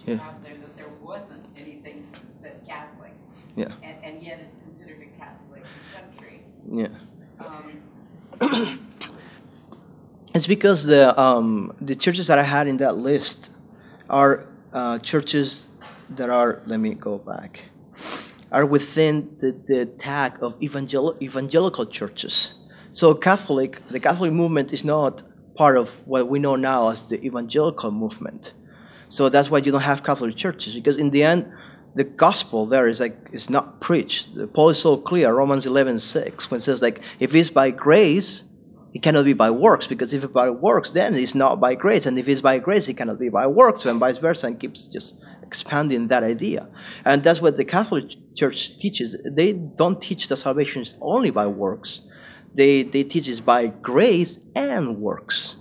Yeah. 0.06 0.16
there, 0.44 0.56
that 0.56 0.76
there 0.78 0.90
wasn't 1.02 1.46
anything 1.58 2.06
that 2.12 2.22
said 2.42 2.62
Catholic. 2.68 3.14
yeah, 3.56 3.72
And, 3.82 3.96
and 4.04 4.24
yet 4.24 4.40
it's 4.40 4.58
considered 4.58 5.02
a 5.02 5.20
Catholic 5.20 5.64
country. 5.96 6.44
yeah. 6.72 6.88
Um, 7.40 8.80
It's 10.36 10.48
because 10.48 10.86
the 10.86 11.20
um, 11.20 11.76
the 11.80 11.96
churches 11.96 12.26
that 12.28 12.40
I 12.40 12.44
had 12.44 12.68
in 12.68 12.78
that 12.78 12.98
list 12.98 13.52
are 14.10 14.48
uh, 14.74 14.98
churches 15.00 15.68
that 16.10 16.30
are. 16.30 16.62
Let 16.66 16.80
me 16.80 16.96
go 16.96 17.20
back. 17.20 17.66
Are 18.52 18.66
within 18.66 19.36
the, 19.40 19.52
the 19.66 19.86
tag 19.86 20.42
of 20.42 20.56
evangel- 20.62 21.16
evangelical 21.22 21.86
churches. 21.86 22.54
So 22.92 23.14
Catholic, 23.14 23.82
the 23.90 24.00
Catholic 24.00 24.32
movement 24.32 24.74
is 24.74 24.84
not 24.84 25.24
part 25.56 25.78
of 25.78 26.02
what 26.08 26.28
we 26.28 26.40
know 26.40 26.56
now 26.56 26.90
as 26.90 27.08
the 27.10 27.24
evangelical 27.24 27.92
movement. 27.92 28.54
So 29.14 29.30
that's 29.30 29.52
why 29.52 29.60
you 29.60 29.72
don't 29.72 29.82
have 29.82 30.02
Catholic 30.04 30.36
churches 30.36 30.74
because 30.74 30.98
in 30.98 31.12
the 31.12 31.22
end, 31.22 31.46
the 31.94 32.04
gospel 32.04 32.66
there 32.66 32.88
is 32.88 33.00
like 33.00 33.30
is 33.32 33.48
not 33.48 33.80
preached. 33.80 34.30
Paul 34.56 34.70
is 34.70 34.80
so 34.80 34.98
clear, 34.98 35.32
Romans 35.32 35.68
11, 35.68 36.00
6, 36.00 36.50
when 36.50 36.58
it 36.58 36.62
says 36.62 36.82
like 36.82 37.00
if 37.20 37.36
it's 37.36 37.52
by 37.52 37.70
grace, 37.70 38.46
it 38.92 39.04
cannot 39.04 39.26
be 39.26 39.34
by 39.34 39.52
works 39.52 39.86
because 39.86 40.14
if 40.14 40.24
it's 40.24 40.34
by 40.34 40.50
works, 40.50 40.90
then 40.90 41.14
it's 41.14 41.36
not 41.36 41.60
by 41.60 41.76
grace, 41.76 42.08
and 42.08 42.18
if 42.18 42.28
it's 42.28 42.42
by 42.42 42.58
grace, 42.58 42.88
it 42.88 42.96
cannot 42.96 43.20
be 43.20 43.30
by 43.30 43.46
works, 43.46 43.86
and 43.86 44.00
vice 44.00 44.18
versa, 44.18 44.48
and 44.48 44.60
keeps 44.60 44.88
just 44.88 45.24
expanding 45.44 46.08
that 46.08 46.24
idea. 46.24 46.68
And 47.06 47.24
that's 47.24 47.40
what 47.40 47.56
the 47.56 47.66
Catholic 47.66 48.06
Church 48.34 48.80
teaches. 48.80 49.16
They 49.24 49.54
don't 49.54 50.02
teach 50.02 50.28
that 50.30 50.38
salvation 50.38 50.82
is 50.82 50.96
only 51.02 51.30
by 51.30 51.46
works. 51.46 52.02
They 52.56 52.82
they 52.82 53.04
teach 53.04 53.28
it's 53.28 53.42
by 53.42 53.68
grace 53.68 54.40
and 54.56 54.98
works, 54.98 55.56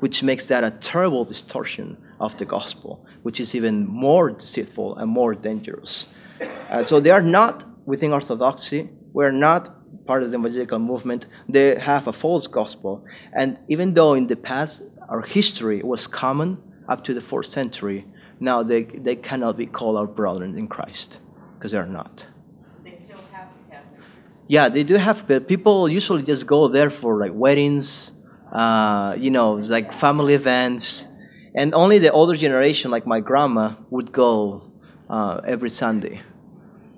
which 0.00 0.22
makes 0.22 0.44
that 0.48 0.62
a 0.62 0.72
terrible 0.72 1.24
distortion 1.24 1.96
of 2.20 2.36
the 2.38 2.44
gospel, 2.44 3.04
which 3.22 3.40
is 3.40 3.54
even 3.54 3.86
more 3.86 4.30
deceitful 4.30 4.96
and 4.96 5.10
more 5.10 5.34
dangerous. 5.34 6.06
Uh, 6.70 6.82
so 6.82 7.00
they 7.00 7.10
are 7.10 7.22
not 7.22 7.64
within 7.86 8.12
orthodoxy. 8.12 8.88
We're 9.12 9.32
not 9.32 9.74
part 10.06 10.22
of 10.22 10.30
the 10.30 10.38
evangelical 10.38 10.78
movement. 10.78 11.26
They 11.48 11.78
have 11.78 12.06
a 12.06 12.12
false 12.12 12.46
gospel. 12.46 13.04
And 13.32 13.60
even 13.68 13.94
though 13.94 14.14
in 14.14 14.26
the 14.26 14.36
past 14.36 14.82
our 15.08 15.22
history 15.22 15.82
was 15.82 16.06
common 16.06 16.58
up 16.88 17.04
to 17.04 17.14
the 17.14 17.20
fourth 17.20 17.46
century, 17.46 18.06
now 18.40 18.62
they, 18.62 18.84
they 18.84 19.16
cannot 19.16 19.56
be 19.56 19.66
called 19.66 19.96
our 19.96 20.06
brethren 20.06 20.56
in 20.56 20.68
Christ 20.68 21.18
because 21.54 21.72
they 21.72 21.78
are 21.78 21.86
not. 21.86 22.26
they 22.84 22.94
still 22.94 23.18
have 23.32 23.48
Yeah, 24.46 24.68
they 24.68 24.84
do 24.84 24.94
have, 24.94 25.26
but 25.26 25.48
people 25.48 25.88
usually 25.88 26.22
just 26.22 26.46
go 26.46 26.68
there 26.68 26.90
for 26.90 27.18
like 27.18 27.32
weddings, 27.34 28.12
uh, 28.52 29.14
you 29.18 29.30
know, 29.30 29.58
it's 29.58 29.68
like 29.68 29.92
family 29.92 30.34
events. 30.34 31.06
And 31.58 31.74
only 31.74 31.98
the 31.98 32.12
older 32.12 32.36
generation, 32.36 32.92
like 32.92 33.04
my 33.14 33.20
grandma, 33.30 33.72
would 33.90 34.12
go 34.12 34.62
uh, 35.10 35.40
every 35.54 35.70
Sunday. 35.70 36.20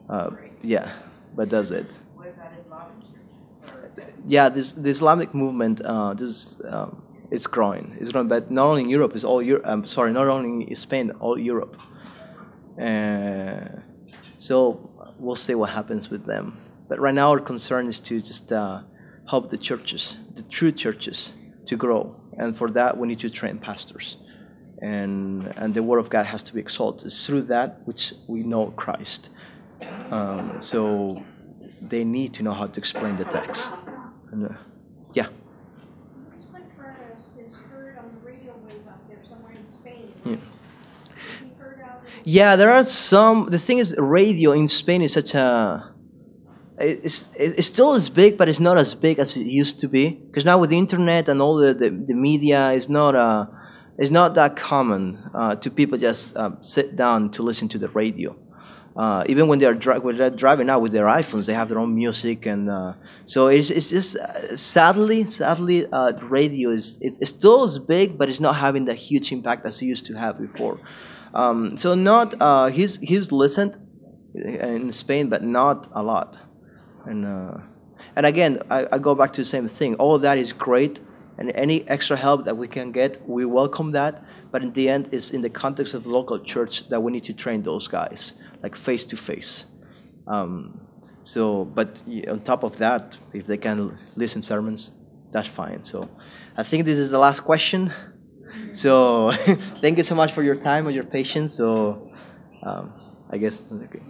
Uh, 0.09 0.31
yeah, 0.63 0.87
but 1.35 1.49
that's 1.49 1.71
it. 1.71 1.87
What 2.15 2.29
about 2.29 2.53
Islamic 2.63 3.01
churches? 3.01 4.05
Or- 4.05 4.31
Yeah, 4.37 4.51
this 4.57 4.69
the 4.85 4.91
Islamic 4.91 5.31
movement, 5.35 5.81
uh, 5.93 6.13
this 6.21 6.57
um, 6.75 6.91
it's 7.31 7.47
growing. 7.47 7.97
It's 8.01 8.11
growing, 8.13 8.29
but 8.29 8.51
not 8.51 8.67
only 8.71 8.83
in 8.83 8.91
Europe, 8.91 9.13
it's 9.17 9.25
all 9.25 9.41
Europe. 9.51 9.65
I'm 9.73 9.87
sorry, 9.87 10.13
not 10.13 10.27
only 10.29 10.51
in 10.71 10.77
Spain, 10.77 11.07
all 11.21 11.39
Europe. 11.39 11.75
Uh, 12.79 13.81
so 14.39 14.55
we'll 15.19 15.43
see 15.47 15.55
what 15.55 15.71
happens 15.71 16.11
with 16.11 16.25
them. 16.27 16.45
But 16.89 16.99
right 17.01 17.15
now, 17.15 17.31
our 17.31 17.41
concern 17.41 17.87
is 17.87 18.01
to 18.01 18.15
just 18.21 18.53
uh, 18.53 18.83
help 19.33 19.49
the 19.49 19.59
churches, 19.59 20.19
the 20.35 20.43
true 20.43 20.73
churches, 20.73 21.33
to 21.67 21.77
grow, 21.77 22.03
and 22.37 22.57
for 22.57 22.69
that, 22.73 22.99
we 22.99 23.07
need 23.09 23.21
to 23.21 23.31
train 23.31 23.59
pastors, 23.59 24.17
and 24.81 25.53
and 25.57 25.75
the 25.75 25.83
word 25.83 25.99
of 25.99 26.09
God 26.09 26.27
has 26.27 26.43
to 26.45 26.55
be 26.55 26.61
exalted. 26.61 27.07
It's 27.07 27.27
through 27.27 27.43
that 27.43 27.81
which 27.85 28.15
we 28.27 28.43
know 28.43 28.71
Christ. 28.71 29.31
Um, 30.11 30.61
so 30.61 31.23
they 31.81 32.05
need 32.05 32.35
to 32.35 32.43
know 32.43 32.53
how 32.53 32.67
to 32.67 32.79
explain 32.79 33.17
the 33.17 33.25
text. 33.25 33.73
And, 34.31 34.47
uh, 34.47 34.49
yeah. 35.13 35.29
Congressman 36.15 36.65
Furnace 36.77 37.25
is 37.39 37.55
heard 37.71 37.99
on 37.99 38.13
the 38.15 38.27
radio 38.27 38.55
wave 38.67 38.87
out 38.89 39.09
there 39.09 39.23
somewhere 39.29 39.53
in 39.53 39.67
Spain. 39.67 40.13
Yeah. 40.25 40.33
Is 40.35 40.41
he 41.41 41.51
heard 41.59 41.81
out 41.81 42.03
in 42.05 42.23
Yeah, 42.25 42.57
there 42.57 42.71
are 42.71 42.85
some. 42.85 43.47
The 43.51 43.59
thing 43.59 43.79
is, 43.79 43.95
radio 43.99 44.53
in 44.53 44.69
Spain 44.69 45.03
is 45.03 45.13
such 45.13 45.35
a. 45.35 45.87
It's, 46.79 47.29
it's 47.35 47.67
still 47.67 47.93
as 47.93 48.09
big, 48.09 48.39
but 48.39 48.49
it's 48.49 48.61
not 48.61 48.79
as 48.79 48.95
big 48.95 49.19
as 49.19 49.37
it 49.37 49.47
used 49.47 49.81
to 49.81 49.89
be. 49.89 50.11
Because 50.11 50.47
now 50.47 50.57
with 50.59 50.71
the 50.71 50.79
internet 50.79 51.29
and 51.29 51.43
all 51.43 51.57
the, 51.57 51.75
the, 51.75 51.91
the 51.91 52.15
media, 52.15 52.73
it's 52.73 52.89
not 52.89 53.15
uh, 53.15 53.47
it's 54.01 54.11
not 54.11 54.35
that 54.35 54.57
common 54.57 55.19
uh, 55.35 55.55
to 55.57 55.71
people 55.71 55.99
just 55.99 56.37
um, 56.37 56.59
sit 56.63 56.97
down 56.97 57.31
to 57.33 57.43
listen 57.43 57.69
to 57.69 57.79
the 57.79 57.89
radio. 57.91 58.37
Uh, 58.97 59.25
even 59.29 59.47
when 59.47 59.59
they're, 59.61 59.75
dri- 59.75 60.01
when 60.01 60.17
they're 60.17 60.31
driving 60.31 60.69
out 60.69 60.83
with 60.83 60.91
their 60.91 61.05
iPhones, 61.05 61.47
they 61.47 61.55
have 61.55 61.69
their 61.69 61.79
own 61.79 61.95
music, 61.95 62.45
and 62.45 62.69
uh, 62.69 62.93
so 63.25 63.47
it's, 63.47 63.71
it's 63.71 63.91
just 63.91 64.17
uh, 64.17 64.57
sadly, 64.57 65.25
sadly, 65.25 65.87
uh, 65.93 66.13
radio 66.23 66.71
is 66.71 66.99
it's, 67.01 67.19
it's 67.21 67.31
still 67.31 67.63
as 67.63 67.79
big, 67.79 68.19
but 68.19 68.29
it's 68.29 68.41
not 68.41 68.57
having 68.57 68.87
the 68.87 68.95
huge 68.95 69.31
impact 69.31 69.65
as 69.65 69.81
it 69.81 69.87
used 69.87 70.07
to 70.07 70.15
have 70.15 70.41
before. 70.41 70.81
Um, 71.35 71.77
so 71.77 71.95
not 71.95 72.35
uh, 72.41 72.67
he's 72.67 72.97
he's 72.97 73.31
listened 73.31 73.79
in 74.35 74.91
Spain, 74.91 75.29
but 75.29 75.45
not 75.45 75.87
a 75.93 76.03
lot. 76.03 76.39
And 77.07 77.25
uh, 77.25 77.59
and 78.17 78.27
again, 78.27 78.61
I, 78.71 78.87
I 78.91 78.99
go 78.99 79.15
back 79.15 79.33
to 79.35 79.41
the 79.43 79.45
same 79.45 79.69
thing. 79.69 79.95
All 79.97 80.19
that 80.19 80.37
is 80.37 80.53
great, 80.53 81.01
and 81.41 81.51
any 81.55 81.89
extra 81.89 82.17
help 82.17 82.45
that 82.45 82.57
we 82.57 82.69
can 82.69 82.93
get, 82.93 83.27
we 83.27 83.47
welcome 83.47 83.93
that. 83.93 84.23
But 84.53 84.63
in 84.63 84.73
the 84.75 84.91
end, 84.91 85.09
it's 85.11 85.31
in 85.31 85.41
the 85.41 85.49
context 85.49 85.95
of 85.95 86.05
the 86.05 86.11
local 86.11 86.39
church 86.39 86.89
that 86.91 87.03
we 87.03 87.11
need 87.11 87.25
to 87.25 87.33
train 87.33 87.63
those 87.63 87.89
guys, 87.89 88.35
like 88.63 88.77
face 88.77 89.07
to 89.07 89.17
face. 89.17 89.65
Um, 90.27 90.83
so, 91.23 91.65
but 91.65 92.03
on 92.29 92.41
top 92.41 92.63
of 92.63 92.77
that, 92.77 93.17
if 93.33 93.47
they 93.47 93.57
can 93.57 93.99
listen 94.17 94.43
sermons, 94.43 94.91
that's 95.33 95.49
fine. 95.49 95.83
So, 95.83 96.11
I 96.59 96.63
think 96.63 96.85
this 96.85 96.99
is 96.99 97.11
the 97.11 97.19
last 97.19 97.41
question. 97.41 97.91
So, 98.73 99.33
thank 99.81 99.97
you 99.97 100.05
so 100.05 100.15
much 100.15 100.33
for 100.33 100.43
your 100.43 100.57
time 100.57 100.87
and 100.87 100.95
your 100.95 101.05
patience. 101.05 101.55
So, 101.55 102.13
um, 102.63 102.93
I 103.31 103.39
guess. 103.39 103.63
Okay. 103.73 104.03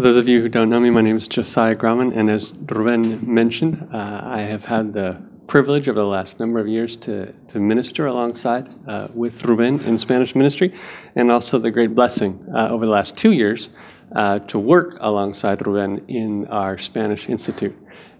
For 0.00 0.04
those 0.04 0.16
of 0.16 0.30
you 0.30 0.40
who 0.40 0.48
don't 0.48 0.70
know 0.70 0.80
me, 0.80 0.88
my 0.88 1.02
name 1.02 1.18
is 1.18 1.28
Josiah 1.28 1.76
Grauman, 1.76 2.16
and 2.16 2.30
as 2.30 2.54
Ruben 2.54 3.20
mentioned, 3.34 3.86
uh, 3.92 4.22
I 4.24 4.40
have 4.40 4.64
had 4.64 4.94
the 4.94 5.20
privilege 5.46 5.90
over 5.90 5.98
the 5.98 6.06
last 6.06 6.40
number 6.40 6.58
of 6.58 6.66
years 6.66 6.96
to, 7.04 7.34
to 7.48 7.60
minister 7.60 8.06
alongside 8.06 8.66
uh, 8.88 9.08
with 9.12 9.44
Ruben 9.44 9.78
in 9.80 9.98
Spanish 9.98 10.34
ministry, 10.34 10.74
and 11.14 11.30
also 11.30 11.58
the 11.58 11.70
great 11.70 11.94
blessing 11.94 12.42
uh, 12.50 12.68
over 12.70 12.86
the 12.86 12.90
last 12.90 13.18
two 13.18 13.32
years 13.32 13.68
uh, 14.16 14.38
to 14.38 14.58
work 14.58 14.96
alongside 15.00 15.66
Ruben 15.66 16.02
in 16.08 16.46
our 16.46 16.78
Spanish 16.78 17.28
Institute. 17.28 17.76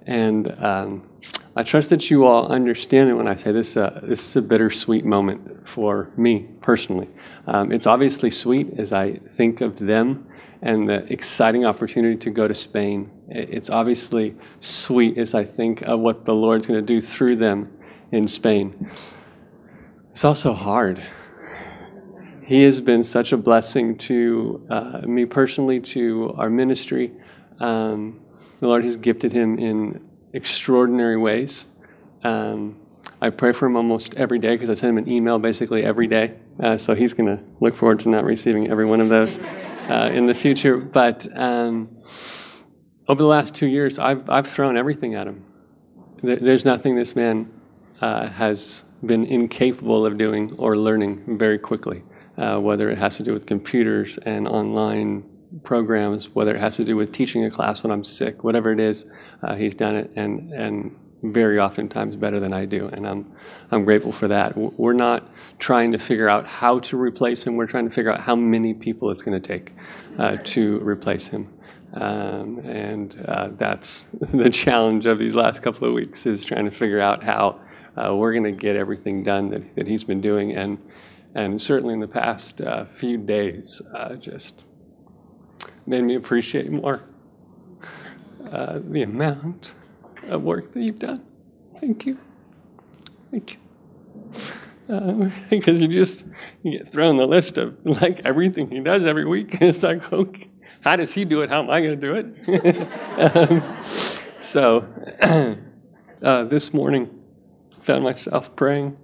And 0.07 0.53
um, 0.63 1.09
I 1.57 1.63
trust 1.63 1.89
that 1.89 2.11
you 2.11 2.27
all 2.27 2.53
understand 2.53 3.09
it 3.09 3.15
when 3.15 3.27
I 3.27 3.37
say 3.37 3.53
this. 3.53 3.75
Uh, 3.75 4.01
this 4.03 4.23
is 4.23 4.37
a 4.37 4.43
bittersweet 4.43 5.07
moment 5.07 5.67
for 5.67 6.11
me 6.15 6.47
personally. 6.61 7.09
Um, 7.47 7.73
it's 7.73 7.87
obviously 7.87 8.31
sweet 8.31 8.69
as 8.79 8.93
I 8.93 9.15
think 9.15 9.63
of 9.63 9.79
them 9.79 10.27
and 10.63 10.89
the 10.89 11.11
exciting 11.13 11.65
opportunity 11.65 12.17
to 12.17 12.31
go 12.31 12.47
to 12.47 12.55
Spain. 12.55 13.11
It's 13.29 13.71
obviously 13.71 14.37
sweet 14.61 15.17
as 15.17 15.35
I 15.35 15.45
think 15.45 15.83
of 15.83 16.01
what 16.01 16.25
the 16.25 16.35
Lord's 16.35 16.67
going 16.67 16.81
to 16.81 16.87
do 16.87 17.01
through 17.01 17.37
them 17.37 17.73
in 18.13 18.29
Spain. 18.29 18.91
It's 20.11 20.25
also 20.25 20.53
hard. 20.53 21.01
He 22.45 22.65
has 22.65 22.81
been 22.81 23.05
such 23.05 23.33
a 23.33 23.37
blessing 23.37 23.97
to 23.99 24.67
uh, 24.69 25.03
me 25.07 25.25
personally, 25.25 25.81
to 25.81 26.35
our 26.37 26.51
ministry. 26.51 27.13
Um, 27.61 28.21
the 28.59 28.67
Lord 28.67 28.85
has 28.85 28.97
gifted 28.97 29.33
him 29.33 29.59
in 29.59 30.05
extraordinary 30.33 31.17
ways. 31.17 31.67
Um, 32.25 32.77
I 33.23 33.31
pray 33.31 33.53
for 33.53 33.67
him 33.67 33.77
almost 33.77 34.17
every 34.17 34.39
day 34.39 34.55
because 34.55 34.69
I 34.69 34.75
send 34.75 34.91
him 34.91 35.05
an 35.05 35.11
email 35.11 35.39
basically 35.39 35.85
every 35.85 36.07
day. 36.07 36.35
Uh, 36.59 36.77
so 36.77 36.95
he's 36.95 37.15
going 37.15 37.37
to 37.37 37.43
look 37.61 37.77
forward 37.77 38.01
to 38.01 38.09
not 38.09 38.25
receiving 38.25 38.69
every 38.69 38.85
one 38.85 39.01
of 39.01 39.09
those 39.09 39.39
uh, 39.91 40.09
in 40.13 40.27
the 40.27 40.35
future. 40.35 40.77
But 40.77 41.27
um, 41.37 41.99
over 43.09 43.23
the 43.23 43.29
last 43.29 43.55
two 43.55 43.67
years, 43.67 43.99
I've, 43.99 44.31
I've 44.31 44.47
thrown 44.47 44.79
everything 44.79 45.15
at 45.15 45.27
him. 45.27 45.45
There's 46.23 46.65
nothing 46.65 46.95
this 46.97 47.17
man 47.17 47.51
uh, 48.01 48.29
has 48.29 48.85
been 49.05 49.25
incapable 49.25 50.07
of 50.07 50.17
doing 50.17 50.55
or 50.59 50.77
learning 50.77 51.39
very 51.39 51.59
quickly, 51.59 52.03
uh, 52.37 52.59
whether 52.59 52.91
it 52.91 52.99
has 52.99 53.17
to 53.17 53.23
do 53.23 53.33
with 53.33 53.47
computers 53.47 54.19
and 54.19 54.47
online 54.47 55.25
programs, 55.65 56.35
whether 56.35 56.55
it 56.55 56.61
has 56.61 56.77
to 56.77 56.85
do 56.85 56.95
with 56.95 57.11
teaching 57.11 57.45
a 57.45 57.51
class 57.51 57.83
when 57.83 57.91
I'm 57.91 58.05
sick, 58.05 58.45
whatever 58.45 58.71
it 58.71 58.79
is, 58.79 59.11
uh, 59.43 59.57
he's 59.57 59.75
done 59.75 59.97
it 59.97 60.13
and, 60.15 60.53
and 60.53 60.97
very 61.23 61.59
oftentimes 61.59 62.17
better 62.17 62.41
than 62.41 62.53
I 62.53 62.65
do. 62.65 62.89
And 62.89 63.07
I'm, 63.07 63.33
I'm 63.71 63.85
grateful 63.85 64.13
for 64.13 64.29
that. 64.29 64.57
We're 64.57 64.93
not 64.93 65.29
trying 65.59 65.93
to 65.93 65.99
figure 65.99 66.29
out 66.29 66.47
how 66.47 66.79
to 66.81 66.97
replace 66.97 67.47
him, 67.47 67.57
we're 67.57 67.67
trying 67.67 67.89
to 67.89 67.95
figure 67.95 68.11
out 68.11 68.21
how 68.21 68.35
many 68.35 68.75
people 68.75 69.11
it's 69.11 69.23
going 69.23 69.41
to 69.41 69.47
take 69.47 69.75
uh, 70.19 70.39
to 70.45 70.79
replace 70.81 71.29
him. 71.29 71.49
Um, 71.93 72.61
and 72.61 73.21
uh, 73.27 73.49
that's 73.53 74.05
the 74.33 74.49
challenge 74.51 75.07
of 75.07 75.19
these 75.19 75.35
last 75.35 75.63
couple 75.63 75.89
of 75.89 75.95
weeks 75.95 76.25
is 76.25 76.45
trying 76.45 76.65
to 76.65 76.71
figure 76.71 77.01
out 77.01 77.25
how 77.25 77.61
uh, 77.97 78.15
we're 78.15 78.33
going 78.33 78.45
to 78.45 78.53
get 78.53 78.77
everything 78.77 79.23
done 79.23 79.51
that, 79.51 79.75
that 79.75 79.87
he's 79.89 80.05
been 80.05 80.21
doing. 80.21 80.53
And, 80.53 80.79
and 81.35 81.61
certainly 81.61 81.95
in 81.95 82.01
the 82.01 82.09
past 82.09 82.61
uh, 82.61 82.85
few 82.85 83.19
days, 83.19 83.83
uh, 83.93 84.15
just 84.15 84.65
made 85.87 86.05
me 86.05 86.15
appreciate 86.15 86.71
more 86.71 87.03
uh, 88.51 88.81
the 88.83 89.03
amount 89.03 89.75
of 90.29 90.43
work 90.43 90.73
that 90.73 90.83
you've 90.85 90.99
done. 90.99 91.25
Thank 91.81 92.07
you. 92.07 92.19
Thank 93.31 93.55
you. 93.55 93.61
Uh, 94.89 95.31
because 95.51 95.81
you 95.81 95.89
just 95.89 96.25
you 96.63 96.79
get 96.79 96.89
thrown 96.89 97.17
the 97.17 97.27
list 97.27 97.59
of 97.59 97.77
like 97.85 98.21
everything 98.25 98.71
he 98.71 98.81
does 98.81 99.05
every 99.07 99.25
week. 99.25 99.59
It's 99.61 99.83
like, 99.83 100.13
okay, 100.13 100.49
how 100.83 100.97
does 100.97 101.13
he 101.13 101.25
do 101.25 101.43
it? 101.43 101.51
How 101.51 101.63
am 101.63 101.71
I 101.71 101.81
going 101.81 102.01
to 102.01 102.07
do 102.07 102.15
it? 102.17 102.91
um, 103.37 103.85
so 104.41 104.87
uh, 106.23 106.45
this 106.45 106.75
morning, 106.75 107.23
found 107.81 108.03
myself 108.03 108.55
praying 108.57 108.99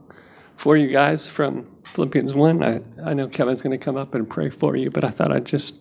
for 0.56 0.76
you 0.76 0.88
guys 0.88 1.28
from 1.28 1.66
Philippians 1.84 2.34
1. 2.34 2.62
I, 2.62 2.80
I 3.04 3.14
know 3.14 3.28
Kevin's 3.28 3.62
going 3.62 3.78
to 3.78 3.82
come 3.82 3.96
up 3.96 4.14
and 4.14 4.28
pray 4.28 4.50
for 4.50 4.76
you, 4.76 4.90
but 4.90 5.04
I 5.04 5.10
thought 5.10 5.30
I'd 5.30 5.44
just 5.44 5.74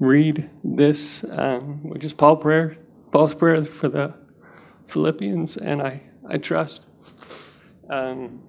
read 0.00 0.50
this, 0.64 1.24
um, 1.30 1.82
which 1.88 2.04
is 2.04 2.12
Paul 2.12 2.36
prayer, 2.36 2.76
Paul's 3.10 3.34
prayer 3.34 3.64
for 3.64 3.88
the 3.88 4.14
Philippians, 4.86 5.56
and 5.56 5.82
I, 5.82 6.02
I 6.28 6.38
trust 6.38 6.86
um, 7.90 8.40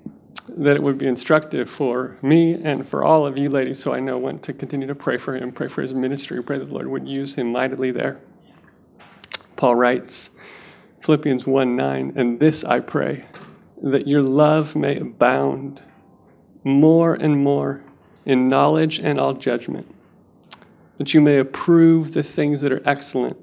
that 0.48 0.76
it 0.76 0.84
would 0.84 0.98
be 0.98 1.08
instructive 1.08 1.70
for 1.70 2.18
me 2.22 2.54
and 2.54 2.88
for 2.88 3.04
all 3.04 3.26
of 3.26 3.38
you 3.38 3.50
ladies, 3.50 3.80
so 3.80 3.94
I 3.94 4.00
know 4.00 4.18
when 4.18 4.40
to 4.40 4.54
continue 4.54 4.88
to 4.88 4.96
pray 4.96 5.18
for 5.18 5.36
him, 5.36 5.52
pray 5.52 5.68
for 5.68 5.82
his 5.82 5.94
ministry, 5.94 6.42
pray 6.44 6.60
that 6.60 6.66
the 6.66 6.74
Lord 6.74 6.88
would 6.88 7.08
use 7.08 7.36
him 7.36 7.52
mightily 7.52 7.92
there. 7.92 8.20
Paul 9.56 9.76
writes, 9.76 10.30
Philippians 11.00 11.46
1 11.46 11.76
9, 11.76 12.14
and 12.16 12.40
this 12.40 12.64
I 12.64 12.80
pray, 12.80 13.26
that 13.82 14.08
your 14.08 14.24
love 14.24 14.76
may 14.76 14.98
abound 14.98 15.82
more 16.64 17.14
and 17.14 17.38
more 17.38 17.84
in 18.26 18.50
knowledge 18.50 19.00
and 19.00 19.20
all 19.20 19.34
judgment, 19.34 19.94
that 20.98 21.14
you 21.14 21.22
may 21.22 21.38
approve 21.38 22.14
the 22.14 22.24
things 22.24 22.62
that 22.62 22.72
are 22.72 22.82
excellent, 22.86 23.38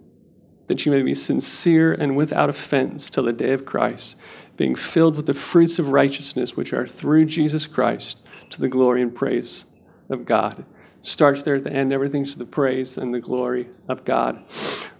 that 0.73 0.87
you 0.87 0.91
may 0.91 1.03
be 1.03 1.15
sincere 1.15 1.93
and 1.93 2.17
without 2.17 2.49
offense 2.49 3.11
till 3.11 3.25
the 3.25 3.33
day 3.35 3.53
of 3.53 3.67
Christ, 3.67 4.17
being 4.57 4.75
filled 4.75 5.17
with 5.17 5.27
the 5.27 5.35
fruits 5.35 5.79
of 5.79 5.91
righteousness 5.91 6.57
which 6.57 6.73
are 6.73 6.89
through 6.89 7.27
Jesus 7.27 7.67
Christ 7.67 8.17
to 8.49 8.59
the 8.59 8.71
glory 8.71 9.03
and 9.03 9.15
praise 9.15 9.67
of 10.09 10.25
God. 10.25 10.65
Starts 11.03 11.43
there 11.43 11.57
at 11.57 11.65
the 11.65 11.73
end, 11.75 11.93
everything's 11.93 12.33
to 12.33 12.39
the 12.39 12.47
praise 12.47 12.97
and 12.97 13.13
the 13.13 13.21
glory 13.21 13.69
of 13.87 14.07
God. 14.07 14.43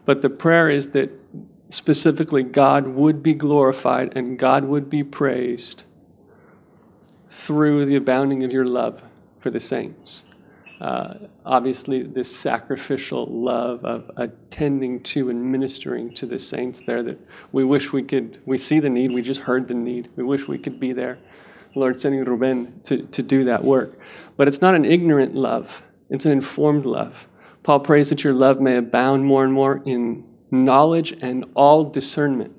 But 0.05 0.21
the 0.21 0.29
prayer 0.29 0.69
is 0.69 0.89
that 0.89 1.11
specifically 1.71 2.43
God 2.43 2.89
would 2.89 3.23
be 3.23 3.33
glorified 3.33 4.15
and 4.15 4.39
God 4.39 4.65
would 4.67 4.91
be 4.91 5.03
praised 5.03 5.85
through 7.31 7.87
the 7.87 7.97
abounding 7.97 8.45
of 8.45 8.53
your 8.53 8.67
love 8.67 9.03
for 9.41 9.49
the 9.49 9.59
saints. 9.59 10.27
Uh, 10.83 11.29
obviously, 11.47 12.03
this 12.03 12.35
sacrificial 12.35 13.25
love 13.27 13.85
of 13.85 14.11
attending 14.17 15.01
to 15.01 15.31
and 15.31 15.41
ministering 15.41 16.13
to 16.13 16.27
the 16.27 16.41
saints 16.41 16.83
there 16.83 17.05
that 17.05 17.21
we 17.53 17.63
wish 17.63 17.93
we 17.93 18.03
could, 18.03 18.43
we 18.47 18.59
see 18.59 18.81
the 18.81 18.91
need, 18.91 19.13
we 19.13 19.23
just 19.23 19.43
heard 19.43 19.69
the 19.69 19.75
need, 19.75 20.11
we 20.17 20.25
wish 20.25 20.49
we 20.49 20.59
could 20.59 20.81
be 20.81 20.93
there. 20.93 21.19
Lord, 21.77 22.01
sending 22.01 22.25
Ruben 22.25 22.81
to, 22.83 23.03
to 23.03 23.23
do 23.23 23.45
that 23.45 23.63
work. 23.63 23.97
But 24.37 24.49
it's 24.49 24.61
not 24.61 24.75
an 24.75 24.85
ignorant 24.85 25.37
love, 25.37 25.85
it's 26.11 26.27
an 26.27 26.33
informed 26.33 26.85
love. 26.85 27.29
Paul 27.63 27.79
prays 27.79 28.09
that 28.09 28.25
your 28.25 28.35
love 28.35 28.61
may 28.61 28.77
abound 28.77 29.25
more 29.25 29.45
and 29.45 29.53
more 29.53 29.81
in 29.85 30.27
knowledge 30.51 31.17
and 31.23 31.45
all 31.55 31.85
discernment. 31.85 32.57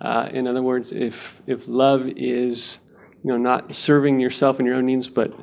Uh, 0.00 0.28
in 0.32 0.46
other 0.46 0.62
words, 0.62 0.92
if, 0.92 1.42
if 1.48 1.66
love 1.66 2.06
is 2.14 2.82
you 3.24 3.32
know, 3.32 3.36
not 3.36 3.74
serving 3.74 4.20
yourself 4.20 4.60
and 4.60 4.66
your 4.66 4.76
own 4.76 4.86
needs, 4.86 5.08
but 5.08 5.34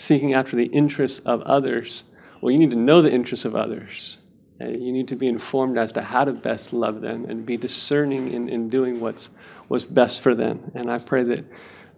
seeking 0.00 0.32
after 0.32 0.56
the 0.56 0.64
interests 0.66 1.18
of 1.20 1.42
others, 1.42 2.04
well, 2.40 2.50
you 2.50 2.58
need 2.58 2.70
to 2.70 2.76
know 2.76 3.02
the 3.02 3.12
interests 3.12 3.44
of 3.44 3.54
others. 3.54 4.18
And 4.58 4.82
you 4.82 4.92
need 4.92 5.08
to 5.08 5.16
be 5.16 5.26
informed 5.26 5.76
as 5.76 5.92
to 5.92 6.00
how 6.00 6.24
to 6.24 6.32
best 6.32 6.72
love 6.72 7.02
them 7.02 7.26
and 7.26 7.44
be 7.44 7.58
discerning 7.58 8.32
in, 8.32 8.48
in 8.48 8.70
doing 8.70 8.98
what's, 8.98 9.28
what's 9.68 9.84
best 9.84 10.22
for 10.22 10.34
them. 10.34 10.72
And 10.74 10.90
I 10.90 10.98
pray 10.98 11.22
that, 11.24 11.44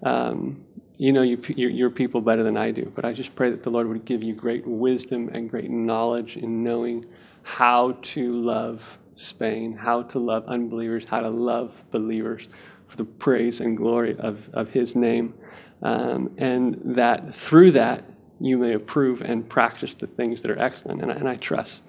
um, 0.02 0.64
you 0.96 1.12
know, 1.12 1.22
you, 1.22 1.40
you're, 1.54 1.70
you're 1.70 1.90
people 1.90 2.20
better 2.20 2.42
than 2.42 2.56
I 2.56 2.72
do, 2.72 2.90
but 2.92 3.04
I 3.04 3.12
just 3.12 3.36
pray 3.36 3.50
that 3.50 3.62
the 3.62 3.70
Lord 3.70 3.86
would 3.86 4.04
give 4.04 4.24
you 4.24 4.34
great 4.34 4.66
wisdom 4.66 5.30
and 5.32 5.48
great 5.48 5.70
knowledge 5.70 6.36
in 6.36 6.64
knowing 6.64 7.06
how 7.44 7.98
to 8.02 8.32
love 8.32 8.98
Spain, 9.14 9.74
how 9.74 10.02
to 10.02 10.18
love 10.18 10.44
unbelievers, 10.46 11.04
how 11.04 11.20
to 11.20 11.30
love 11.30 11.84
believers 11.92 12.48
for 12.88 12.96
the 12.96 13.04
praise 13.04 13.60
and 13.60 13.76
glory 13.76 14.16
of, 14.18 14.50
of 14.52 14.70
His 14.70 14.96
name. 14.96 15.34
Um, 15.82 16.32
and 16.38 16.80
that 16.84 17.34
through 17.34 17.72
that, 17.72 18.04
you 18.40 18.58
may 18.58 18.72
approve 18.72 19.20
and 19.20 19.48
practice 19.48 19.94
the 19.94 20.06
things 20.06 20.42
that 20.42 20.50
are 20.50 20.58
excellent. 20.58 21.02
And 21.02 21.12
I, 21.12 21.14
and 21.14 21.28
I 21.28 21.36
trust 21.36 21.82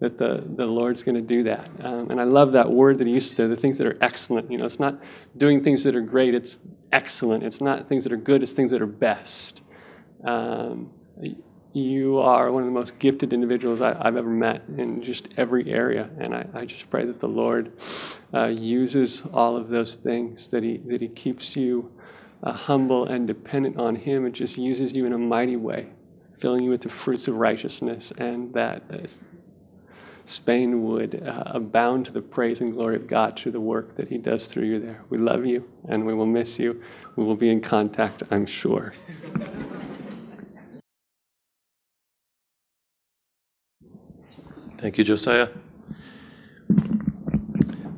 that 0.00 0.16
the, 0.16 0.42
the 0.56 0.66
Lord's 0.66 1.02
going 1.02 1.14
to 1.14 1.20
do 1.20 1.42
that. 1.42 1.68
Um, 1.80 2.10
and 2.10 2.20
I 2.20 2.24
love 2.24 2.52
that 2.52 2.70
word 2.70 2.98
that 2.98 3.06
he 3.06 3.12
uses 3.12 3.34
there, 3.34 3.48
the 3.48 3.56
things 3.56 3.76
that 3.78 3.86
are 3.86 3.98
excellent. 4.00 4.50
You 4.50 4.58
know, 4.58 4.64
it's 4.64 4.80
not 4.80 5.00
doing 5.36 5.62
things 5.62 5.84
that 5.84 5.94
are 5.94 6.00
great, 6.00 6.34
it's 6.34 6.58
excellent. 6.90 7.44
It's 7.44 7.60
not 7.60 7.86
things 7.86 8.04
that 8.04 8.12
are 8.12 8.18
good, 8.18 8.42
it's 8.42 8.52
things 8.52 8.70
that 8.70 8.80
are 8.80 8.86
best. 8.86 9.62
Um, 10.24 10.90
you 11.72 12.18
are 12.18 12.50
one 12.50 12.62
of 12.62 12.66
the 12.66 12.72
most 12.72 12.98
gifted 12.98 13.32
individuals 13.32 13.80
I, 13.80 13.94
have 14.02 14.16
ever 14.16 14.28
met 14.28 14.62
in 14.76 15.02
just 15.02 15.28
every 15.36 15.70
area. 15.70 16.10
And 16.18 16.34
I, 16.34 16.46
I 16.52 16.64
just 16.64 16.90
pray 16.90 17.04
that 17.04 17.20
the 17.20 17.28
Lord 17.28 17.72
uh, 18.34 18.46
uses 18.46 19.24
all 19.32 19.56
of 19.56 19.68
those 19.68 19.96
things, 19.96 20.48
that 20.48 20.62
He, 20.62 20.78
that 20.78 21.00
he 21.00 21.08
keeps 21.08 21.56
you 21.56 21.92
uh, 22.42 22.52
humble 22.52 23.04
and 23.04 23.26
dependent 23.26 23.76
on 23.76 23.96
Him 23.96 24.24
and 24.24 24.34
just 24.34 24.58
uses 24.58 24.96
you 24.96 25.06
in 25.06 25.12
a 25.12 25.18
mighty 25.18 25.56
way, 25.56 25.88
filling 26.36 26.64
you 26.64 26.70
with 26.70 26.82
the 26.82 26.88
fruits 26.88 27.28
of 27.28 27.36
righteousness, 27.36 28.12
and 28.18 28.52
that 28.54 28.82
uh, 28.90 29.06
Spain 30.24 30.84
would 30.84 31.22
uh, 31.26 31.42
abound 31.46 32.06
to 32.06 32.12
the 32.12 32.22
praise 32.22 32.60
and 32.60 32.72
glory 32.72 32.96
of 32.96 33.06
God 33.06 33.38
through 33.38 33.52
the 33.52 33.60
work 33.60 33.96
that 33.96 34.08
He 34.08 34.16
does 34.16 34.46
through 34.46 34.64
you 34.64 34.78
there. 34.78 35.02
We 35.10 35.18
love 35.18 35.44
you 35.44 35.68
and 35.88 36.06
we 36.06 36.14
will 36.14 36.26
miss 36.26 36.58
you. 36.58 36.80
We 37.16 37.24
will 37.24 37.36
be 37.36 37.50
in 37.50 37.60
contact, 37.60 38.22
I'm 38.30 38.46
sure. 38.46 38.94
Thank 44.78 44.96
you, 44.98 45.04
Josiah. 45.04 45.48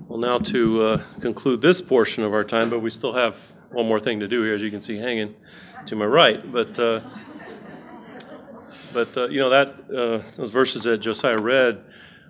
Well, 0.09 0.18
now 0.18 0.38
to 0.38 0.83
uh, 0.83 1.02
conclude 1.20 1.61
this 1.61 1.81
portion 1.81 2.24
of 2.24 2.33
our 2.33 2.44
time, 2.44 2.70
but 2.70 2.81
we 2.81 2.90
still 2.90 3.12
have 3.12 3.52
one 3.72 3.87
more 3.87 4.00
thing 4.00 4.20
to 4.20 4.28
do 4.28 4.42
here, 4.42 4.54
as 4.54 4.62
you 4.62 4.70
can 4.70 4.80
see 4.80 4.98
hanging 4.98 5.35
to 5.87 5.96
my 5.96 6.04
right. 6.04 6.52
But 6.52 6.78
uh, 6.78 7.00
but 8.92 9.16
uh, 9.16 9.28
you 9.28 9.40
know 9.40 9.50
that 9.50 9.68
uh, 9.90 10.22
those 10.37 10.50
verses 10.50 10.85
that 10.85 10.98
Josiah 10.98 11.38
read 11.38 11.85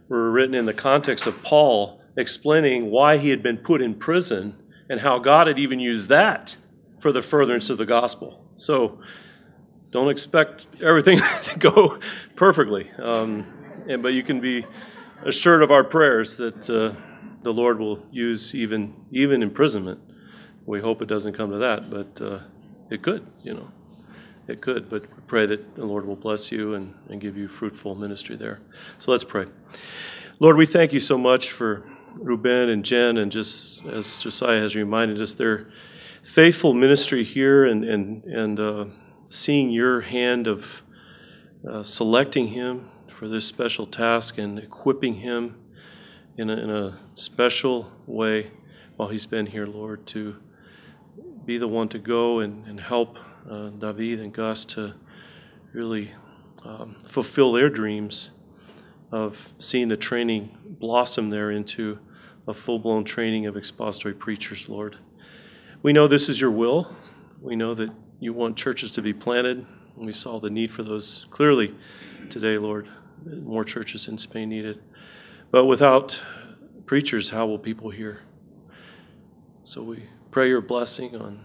were 0.09 0.31
written 0.31 0.55
in 0.55 0.67
the 0.67 0.75
context 0.75 1.27
of 1.27 1.43
Paul 1.43 2.01
explaining 2.17 2.91
why 2.91 3.17
he 3.17 3.31
had 3.31 3.43
been 3.43 3.57
put 3.57 3.83
in 3.83 3.95
prison 3.95 4.57
and 4.89 5.01
how 5.01 5.19
God 5.19 5.47
had 5.47 5.59
even 5.59 5.81
used 5.81 6.09
that 6.11 6.57
for 7.01 7.11
the 7.11 7.23
furtherance 7.23 7.71
of 7.71 7.79
the 7.79 7.87
gospel. 7.87 8.47
So 8.55 9.01
don't 9.91 10.11
expect 10.11 10.69
everything 10.81 11.19
to 11.43 11.59
go 11.59 11.99
perfectly, 12.37 12.91
um, 12.99 13.85
and, 13.89 14.03
but 14.03 14.13
you 14.13 14.23
can 14.23 14.41
be 14.41 14.65
assured 15.25 15.63
of 15.63 15.71
our 15.71 15.85
prayers 15.85 16.37
that 16.37 16.69
uh, 16.71 16.95
the 17.43 17.53
Lord 17.53 17.79
will 17.79 18.07
use 18.13 18.55
even 18.55 18.95
even 19.11 19.43
imprisonment 19.43 20.01
we 20.67 20.81
hope 20.81 21.03
it 21.03 21.09
doesn't 21.09 21.35
come 21.35 21.51
to 21.51 21.59
that, 21.59 21.91
but 21.91 22.21
uh, 22.21 22.39
it 22.91 23.03
could, 23.03 23.27
you 23.43 23.55
know. 23.55 23.71
It 24.49 24.61
could, 24.61 24.91
but 24.91 25.27
pray 25.29 25.47
that 25.47 25.77
the 25.77 25.87
Lord 25.87 26.05
will 26.05 26.17
bless 26.17 26.51
you 26.51 26.75
and, 26.75 26.95
and 27.09 27.21
give 27.21 27.37
you 27.37 27.47
fruitful 27.47 27.95
ministry 27.95 28.35
there. 28.35 28.61
So 28.99 29.13
let's 29.13 29.25
pray. 29.25 29.47
Lord, 30.41 30.57
we 30.57 30.67
thank 30.67 30.93
you 30.93 30.99
so 30.99 31.17
much 31.17 31.53
for 31.53 31.85
Ruben 32.15 32.69
and 32.69 32.85
Jenn, 32.85 33.17
and 33.17 33.31
just 33.31 33.85
as 33.87 34.19
Josiah 34.19 34.61
has 34.61 34.75
reminded 34.75 35.21
us, 35.21 35.35
their 35.35 35.69
faithful 36.25 36.75
ministry 36.75 37.23
here 37.23 37.65
and, 37.65 37.85
and, 37.85 38.25
and 38.25 38.61
uh, 38.61 38.85
seeing 39.29 39.71
your 39.71 40.03
hand 40.03 40.47
of 40.47 40.83
uh, 41.69 41.83
selecting 41.83 42.49
him 42.49 42.91
for 43.09 43.29
this 43.29 43.47
special 43.47 43.87
task 43.87 44.39
and 44.39 44.59
equipping 44.59 45.15
him 45.15 45.57
in 46.37 46.51
a, 46.51 46.57
in 46.57 46.71
a 46.71 46.99
special 47.15 47.93
way 48.07 48.51
while 48.97 49.09
he's 49.09 49.27
been 49.27 49.47
here, 49.47 49.67
Lord, 49.67 50.07
to 50.09 50.37
be 51.45 51.59
the 51.59 51.69
one 51.69 51.89
to 51.89 51.99
go 51.99 52.41
and, 52.41 52.67
and 52.67 52.81
help 52.81 53.19
uh, 53.51 53.69
David 53.71 54.21
and 54.21 54.33
Gus 54.33 54.65
to 54.67 54.95
really 55.73 56.13
um, 56.65 56.97
fulfill 57.05 57.53
their 57.53 57.69
dreams 57.69 58.31
of 59.11 59.55
seeing 59.59 59.89
the 59.89 59.97
training 59.97 60.57
blossom 60.65 61.31
there 61.31 61.51
into 61.51 61.99
a 62.47 62.55
full 62.55 62.79
blown 62.79 63.05
training 63.05 63.47
of 63.47 63.57
expository 63.57 64.15
preachers, 64.15 64.69
Lord. 64.69 64.97
We 65.83 65.93
know 65.93 66.07
this 66.07 66.29
is 66.29 66.41
your 66.41 66.51
will. 66.51 66.95
We 67.41 67.57
know 67.57 67.75
that 67.75 67.91
you 68.21 68.33
want 68.33 68.57
churches 68.57 68.93
to 68.93 69.03
be 69.03 69.13
planted. 69.13 69.67
We 69.97 70.13
saw 70.13 70.39
the 70.39 70.51
need 70.51 70.71
for 70.71 70.83
those 70.83 71.27
clearly 71.31 71.75
today, 72.31 72.57
Lord. 72.57 72.89
More 73.25 73.65
churches 73.65 74.09
in 74.09 74.19
Spain 74.19 74.49
needed. 74.49 74.81
But 75.51 75.67
without 75.67 76.23
preachers, 76.87 77.31
how 77.31 77.47
will 77.47 77.59
people 77.59 77.91
hear? 77.91 78.21
So 79.65 79.83
we 79.83 80.05
pray 80.33 80.49
your 80.49 80.63
blessing 80.63 81.15
on, 81.15 81.45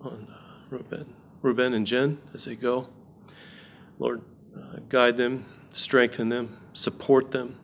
on 0.00 0.26
uh, 0.32 0.54
Ruben, 0.70 1.14
Ruben 1.42 1.74
and 1.74 1.86
Jenn 1.86 2.18
as 2.32 2.46
they 2.46 2.56
go. 2.56 2.88
Lord, 3.98 4.22
uh, 4.56 4.78
guide 4.88 5.16
them, 5.18 5.44
strengthen 5.70 6.30
them, 6.30 6.56
support 6.72 7.30
them. 7.30 7.60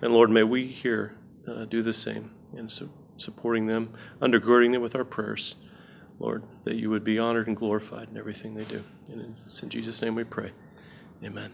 And 0.00 0.12
Lord, 0.12 0.30
may 0.30 0.42
we 0.42 0.66
here 0.66 1.14
uh, 1.46 1.66
do 1.66 1.82
the 1.82 1.92
same 1.92 2.30
in 2.56 2.68
su- 2.68 2.90
supporting 3.16 3.66
them, 3.66 3.92
undergirding 4.20 4.72
them 4.72 4.82
with 4.82 4.96
our 4.96 5.04
prayers. 5.04 5.56
Lord, 6.18 6.42
that 6.64 6.74
you 6.74 6.90
would 6.90 7.04
be 7.04 7.18
honored 7.18 7.46
and 7.46 7.56
glorified 7.56 8.08
in 8.08 8.16
everything 8.16 8.54
they 8.54 8.64
do. 8.64 8.82
And 9.12 9.36
it's 9.46 9.62
in 9.62 9.68
Jesus' 9.68 10.02
name 10.02 10.14
we 10.14 10.24
pray. 10.24 10.50
Amen. 11.22 11.52